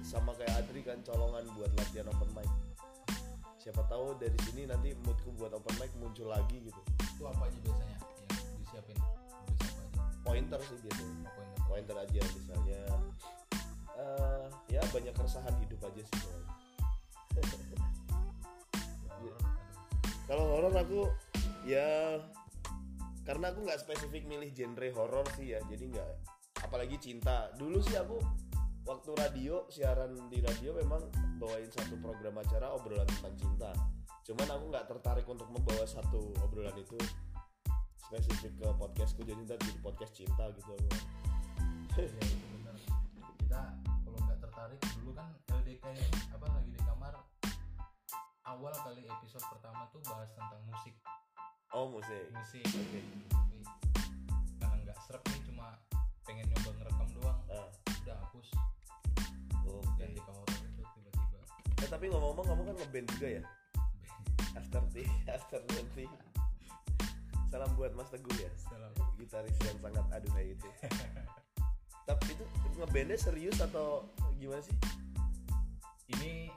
sama 0.02 0.34
kayak 0.38 0.54
Adri 0.62 0.82
kan 0.82 0.98
colongan 1.02 1.42
buat 1.54 1.70
latihan 1.74 2.06
open 2.10 2.30
mic. 2.34 2.46
Siapa 3.58 3.82
tahu 3.90 4.14
dari 4.18 4.38
sini 4.46 4.66
nanti 4.66 4.94
moodku 5.02 5.34
buat 5.34 5.50
open 5.50 5.74
mic 5.78 5.90
muncul 5.98 6.30
lagi 6.30 6.62
gitu. 6.62 6.80
itu 7.16 7.22
apa 7.24 7.48
aja 7.48 7.58
biasanya 7.64 7.96
yang 7.96 8.56
disiapin 8.60 8.96
nulis 9.00 9.16
apa 9.16 9.40
aja 9.48 10.20
Pointer 10.22 10.60
sih 10.62 10.78
biasanya. 10.84 11.14
apa 11.26 11.30
pointer 11.32 11.64
Pointer 11.66 11.96
aja 11.96 12.20
misalnya. 12.34 12.80
eh 13.96 14.44
ya 14.68 14.82
banyak 14.92 15.14
keresahan 15.16 15.54
hidup 15.64 15.80
aja 15.86 16.02
sih. 16.02 16.20
Kalau 20.26 20.44
horor 20.58 20.74
aku 20.74 21.06
ya 21.62 22.18
karena 23.22 23.50
aku 23.50 23.62
nggak 23.62 23.78
spesifik 23.82 24.26
milih 24.26 24.50
genre 24.54 24.88
horor 24.94 25.26
sih 25.38 25.54
ya, 25.54 25.62
jadi 25.70 25.86
nggak 25.90 26.10
apalagi 26.66 26.98
cinta. 26.98 27.50
Dulu 27.54 27.78
sih 27.82 27.94
aku 27.98 28.18
waktu 28.86 29.10
radio 29.18 29.66
siaran 29.70 30.30
di 30.30 30.38
radio 30.42 30.74
memang 30.74 31.02
bawain 31.42 31.70
satu 31.70 31.98
program 31.98 32.38
acara 32.38 32.74
obrolan 32.74 33.06
tentang 33.06 33.34
cinta. 33.38 33.70
Cuman 34.26 34.46
aku 34.50 34.64
nggak 34.74 34.86
tertarik 34.90 35.26
untuk 35.30 35.46
membawa 35.50 35.86
satu 35.86 36.34
obrolan 36.42 36.74
itu 36.78 36.98
spesifik 38.06 38.54
ke 38.58 38.68
podcastku 38.78 39.26
jadi 39.26 39.42
ntar 39.46 39.58
jadi 39.58 39.78
podcast 39.82 40.14
cinta 40.14 40.50
gitu. 40.54 40.74
Kali 48.96 49.12
episode 49.12 49.44
pertama 49.52 49.84
tuh 49.92 50.00
bahas 50.08 50.32
tentang 50.32 50.56
musik. 50.72 50.96
Oh 51.76 51.84
musik. 51.92 52.32
Musik. 52.32 52.64
Oke. 52.64 53.00
Tapi 53.28 53.60
karena 54.56 54.76
nggak 54.88 54.98
serap 55.04 55.20
nih 55.28 55.40
cuma 55.44 55.76
pengen 56.24 56.48
nyoba 56.48 56.70
ngerekam 56.80 57.08
doang. 57.20 57.40
Ah, 57.52 57.68
udah 57.92 58.16
hapus. 58.24 58.48
Oke. 59.68 60.00
Ganti 60.00 60.20
horor 60.24 60.48
itu 60.48 60.80
tiba-tiba. 60.96 61.38
Eh 61.84 61.88
tapi 61.92 62.08
ngomong-ngomong 62.08 62.46
kamu 62.48 62.62
kan 62.72 62.76
ngeband 62.80 63.06
juga 63.12 63.28
ya? 63.36 63.42
After 64.64 64.80
tea 64.88 65.04
after 65.36 65.60
nanti. 65.76 66.08
Salam 67.52 67.68
buat 67.76 67.92
Mas 67.92 68.08
Teguh 68.08 68.32
ya. 68.40 68.48
Setelah 68.56 68.88
gitaris 69.20 69.60
yang 69.60 69.76
sangat 69.76 70.08
aduhai 70.08 70.56
itu 70.56 70.68
tapi 72.08 72.32
itu 72.32 72.44
ngebandnya 72.80 73.20
serius 73.20 73.60
atau 73.60 74.08
gimana 74.40 74.64
sih? 74.64 74.72
Ini 76.16 76.48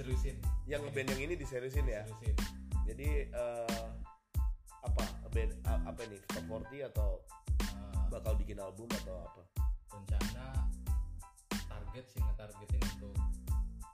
diseriusin. 0.00 0.36
Yang 0.64 0.80
ngeband 0.88 1.08
yang 1.12 1.20
ini 1.28 1.34
diseriusin 1.36 1.84
ya? 1.84 2.00
Diseriusin. 2.08 2.36
Jadi 2.88 3.08
eh, 3.28 3.88
apa? 4.80 5.04
Band 5.30 5.52
apa 5.62 6.00
nih 6.08 6.18
top 6.26 6.44
40 6.48 6.88
atau 6.90 7.10
Eh, 7.60 8.02
bakal 8.08 8.34
bikin 8.40 8.56
album 8.58 8.88
atau 8.88 9.20
apa? 9.20 9.42
rencana 9.92 10.64
target 11.52 12.04
sih 12.08 12.18
ngetargetin 12.18 12.80
untuk 12.96 13.12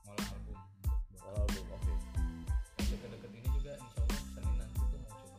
ngolah 0.07 0.27
album. 0.33 0.57
Untuk 0.87 1.21
Oh, 1.27 1.42
album 1.42 1.64
oke. 1.75 1.92
Yang 2.79 2.87
deket-deket 2.95 3.31
ini 3.35 3.49
juga 3.51 3.73
insya 3.75 4.01
Allah 4.01 4.21
Senin 4.33 4.55
nanti 4.57 4.81
tuh 4.87 4.99
mau 5.03 5.11
coba. 5.12 5.37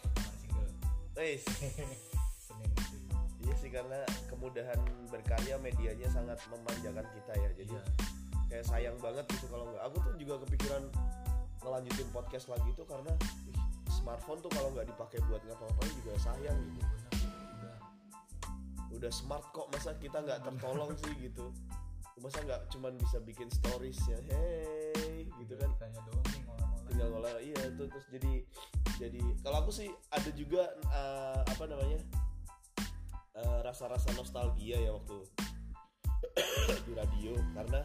Rekaman 0.00 0.34
single. 0.40 0.70
Senin 2.48 2.68
nanti. 2.72 2.96
Iya 3.44 3.54
sih 3.60 3.70
karena 3.70 4.00
kemudahan 4.26 4.80
berkarya 5.12 5.54
medianya 5.60 6.08
sangat 6.10 6.40
memanjakan 6.48 7.06
kita 7.12 7.32
ya. 7.36 7.50
Jadi 7.54 7.70
iya 7.76 7.82
kayak 8.52 8.68
sayang 8.68 8.96
banget 9.00 9.24
gitu. 9.32 9.48
Kalau 9.48 9.64
nggak 9.72 9.82
aku 9.88 9.96
tuh 10.04 10.12
juga 10.20 10.34
kepikiran 10.44 10.82
ngelanjutin 11.64 12.08
podcast 12.12 12.46
lagi 12.52 12.70
tuh 12.76 12.84
karena 12.84 13.12
ih, 13.48 13.58
smartphone 13.88 14.44
tuh 14.44 14.52
kalau 14.52 14.68
nggak 14.76 14.84
dipakai 14.92 15.24
buat 15.32 15.40
ngapa-ngapain 15.48 15.92
juga 16.04 16.12
sayang 16.20 16.58
gitu. 16.76 16.94
Udah 17.56 17.76
udah 18.92 19.12
smart 19.12 19.48
kok 19.56 19.72
masa 19.72 19.96
kita 19.96 20.20
nggak 20.20 20.44
tertolong 20.44 20.92
sih 21.00 21.12
gitu? 21.16 21.48
Masa 22.20 22.44
nggak 22.44 22.68
cuman 22.68 22.92
bisa 23.00 23.16
bikin 23.24 23.48
stories 23.48 23.98
ya 24.04 24.20
hey 24.28 25.24
gitu 25.40 25.56
kan? 25.56 25.72
Doang 25.80 26.28
nih 26.28 26.42
tinggal 26.92 27.08
ngolah 27.08 27.40
iya 27.40 27.72
tuh 27.72 27.88
terus 27.88 28.04
jadi 28.12 28.32
jadi 29.00 29.22
kalau 29.40 29.64
aku 29.64 29.72
sih 29.72 29.88
ada 30.12 30.28
juga 30.36 30.68
eh, 30.92 31.40
apa 31.40 31.64
namanya 31.64 31.98
eh, 33.32 33.58
rasa-rasa 33.64 34.12
nostalgia 34.12 34.76
ya 34.76 34.92
waktu 34.92 35.24
di 36.86 36.92
radio 36.92 37.32
karena 37.56 37.80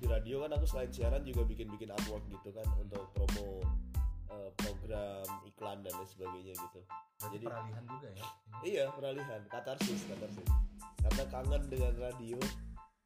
di 0.00 0.06
radio 0.08 0.40
kan 0.40 0.56
aku 0.56 0.64
selain 0.64 0.88
siaran 0.88 1.20
juga 1.22 1.44
bikin-bikin 1.44 1.92
artwork 1.92 2.24
gitu 2.26 2.48
kan 2.56 2.64
untuk 2.80 3.04
promo 3.12 3.60
eh, 4.30 4.50
program 4.56 5.26
iklan 5.44 5.84
dan 5.84 5.92
lain 5.92 6.08
sebagainya 6.08 6.54
gitu. 6.56 6.80
Berarti 7.20 7.36
jadi- 7.36 7.46
peralihan 7.46 7.84
juga 7.84 8.08
ya? 8.08 8.24
Iya 8.64 8.84
peralihan. 8.96 9.40
Katarsis 9.52 10.00
katarsis. 10.08 10.48
Karena 11.04 11.24
kangen 11.28 11.62
dengan 11.68 11.94
radio 12.00 12.38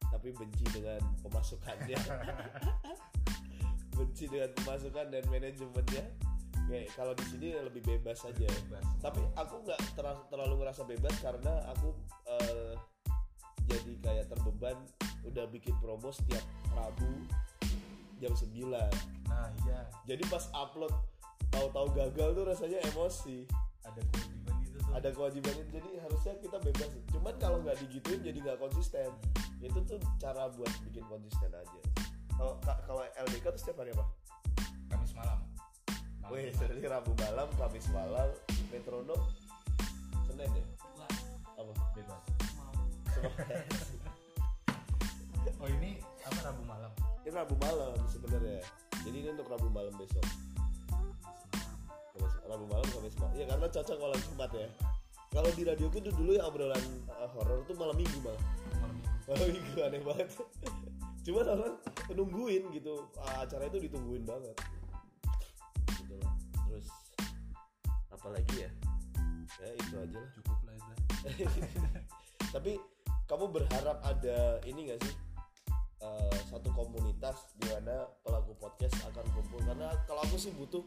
tapi 0.07 0.31
benci 0.31 0.63
dengan 0.71 1.03
pemasukannya. 1.27 1.99
Benci 3.99 4.27
dengan 4.27 4.51
pemasukan 4.59 5.07
dan 5.11 5.25
manajemennya. 5.31 6.05
Kayak 6.65 6.87
kalau 6.97 7.13
di 7.15 7.25
sini 7.29 7.49
lebih 7.61 7.83
bebas 7.85 8.25
saja 8.25 8.49
Bebas. 8.49 8.83
tapi 8.99 9.21
aku 9.37 9.55
nggak 9.63 9.81
ter- 9.95 10.25
terlalu 10.33 10.55
ngerasa 10.65 10.83
bebas 10.89 11.15
karena 11.21 11.53
aku 11.71 11.93
eh, 12.31 12.73
jadi 13.67 13.93
kayak 14.03 14.27
terbeban. 14.31 14.77
Udah 15.25 15.49
bikin 15.49 15.73
promo 15.81 16.13
setiap 16.13 16.43
Rabu 16.75 17.11
jam 18.19 18.33
9 18.33 18.71
nah 19.25 19.49
iya. 19.67 19.81
Jadi 20.05 20.23
pas 20.29 20.47
upload 20.53 20.93
tahu-tahu 21.49 21.87
gagal 21.95 22.29
tuh 22.35 22.45
rasanya 22.45 22.79
emosi. 22.93 23.47
Ada 23.85 24.01
kewajiban 24.03 24.57
itu 24.63 24.77
tuh. 24.79 24.93
Ada 24.95 25.09
kewajiban 25.13 25.55
itu. 25.55 25.71
Jadi 25.81 25.91
harusnya 26.03 26.35
kita 26.43 26.57
bebas. 26.61 26.91
Cuman 27.11 27.35
kalau 27.39 27.59
nggak 27.63 27.77
digituin 27.85 28.21
jadi 28.21 28.39
nggak 28.43 28.59
konsisten. 28.61 29.11
Itu 29.59 29.79
tuh 29.87 29.99
cara 30.19 30.51
buat 30.55 30.71
bikin 30.89 31.05
konsisten 31.07 31.51
aja. 31.51 31.81
Kalau 32.35 32.59
ka- 32.61 32.83
kalau 32.85 33.03
LDK 33.15 33.45
tuh 33.55 33.61
setiap 33.61 33.79
hari 33.81 33.95
apa? 33.95 34.05
Kamis 34.91 35.15
malam. 35.15 35.39
Malam 36.21 36.31
Wih, 36.33 36.51
jadi 36.57 36.83
Rabu 36.89 37.13
malam, 37.21 37.49
Kamis 37.55 37.87
malam, 37.93 38.29
metronom, 38.73 39.21
Senin 40.25 40.49
ya? 40.51 40.65
Dua 40.81 41.07
Apa? 41.61 41.73
bebas. 41.95 42.23
Mau 42.59 43.31
oh 45.63 45.69
ini 45.71 46.01
apa 46.35 46.51
Rabu 46.51 46.63
malam 46.67 46.91
Ini 47.23 47.31
Rabu 47.31 47.55
malam 47.63 47.95
sebenarnya. 48.11 48.61
Jadi 49.07 49.17
ini 49.23 49.29
untuk 49.31 49.47
Rabu 49.47 49.71
malam 49.71 49.95
besok. 49.95 50.27
Rabu 52.45 52.67
malam, 52.69 52.87
Kamis 52.91 53.17
malam. 53.23 53.35
Ya 53.39 53.47
karena 53.49 53.67
cocok 53.71 53.97
malam 54.03 54.19
Jumat 54.29 54.51
ya. 54.53 54.69
Kalau 55.35 55.51
di 55.51 55.63
radioku 55.67 55.99
tuh 55.99 56.15
dulu 56.15 56.31
ya 56.39 56.47
obrolan 56.47 56.85
uh, 57.11 57.27
horor 57.35 57.67
tuh 57.67 57.75
malam 57.75 57.95
minggu 57.95 58.19
malah. 58.23 58.43
malam 58.79 58.95
minggu 58.99 59.11
Malam 59.25 59.47
minggu 59.51 59.79
aneh 59.87 60.01
banget. 60.03 60.29
Cuman 61.25 61.45
orang 61.49 61.75
nungguin 62.13 62.63
gitu. 62.75 62.95
Ah, 63.19 63.47
Acara 63.47 63.67
itu 63.71 63.79
ditungguin 63.89 64.23
banget. 64.27 64.57
Gitu 66.03 66.15
lah. 66.19 66.35
Terus 66.67 66.87
apa 68.11 68.29
lagi 68.31 68.55
ya? 68.59 68.71
Ya 69.63 69.69
itu 69.81 69.95
aja 69.97 70.19
lah. 70.19 70.31
cukup 70.35 70.59
lah 70.67 70.75
itu 70.77 70.93
Tapi 72.55 72.73
kamu 73.25 73.45
berharap 73.49 73.99
ada 74.05 74.61
ini 74.69 74.93
gak 74.93 75.01
sih? 75.01 75.15
Eh, 76.05 76.37
satu 76.53 76.69
komunitas 76.77 77.57
di 77.57 77.73
mana 77.73 78.05
pelaku 78.21 78.53
podcast 78.61 78.93
akan 79.09 79.25
kumpul. 79.33 79.57
Karena 79.65 79.89
kalau 80.05 80.21
aku 80.21 80.37
sih 80.37 80.53
butuh 80.53 80.85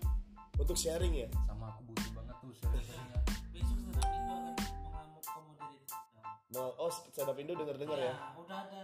untuk 0.62 0.78
sharing 0.78 1.26
ya. 1.26 1.30
Sama 1.50 1.74
aku 1.74 1.90
butuh 1.90 2.12
banget 2.14 2.36
tuh 2.38 2.54
sering-seringnya 2.62 3.22
besok 3.50 3.78
stand 3.82 3.98
up 3.98 4.10
Indo 4.14 4.38
akan 4.38 5.02
mengamuk 5.10 6.74
oh 6.78 6.92
stand 6.94 7.30
up 7.34 7.38
Indo 7.42 7.54
denger 7.58 7.76
dengar 7.82 7.98
ya? 7.98 8.14
Udah 8.38 8.58
ada 8.70 8.84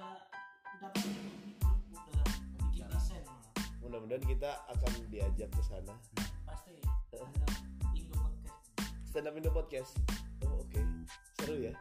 udah 0.82 0.90
udah 2.02 2.26
bikin 2.66 2.86
desain 2.90 3.22
malah. 3.30 3.54
mudah-mudahan 3.86 4.26
kita 4.26 4.50
akan 4.74 4.92
diajak 5.14 5.50
ke 5.54 5.62
sana. 5.62 5.94
Pasti 6.50 6.74
stand 7.14 7.30
up 7.46 7.54
Indo 7.94 8.18
podcast. 8.18 8.62
Stand 9.06 9.28
up 9.30 9.36
Indo 9.38 9.52
podcast. 9.54 9.92
Oh 10.50 10.66
oke. 10.66 10.82
Seru 11.38 11.70
ya 11.70 11.74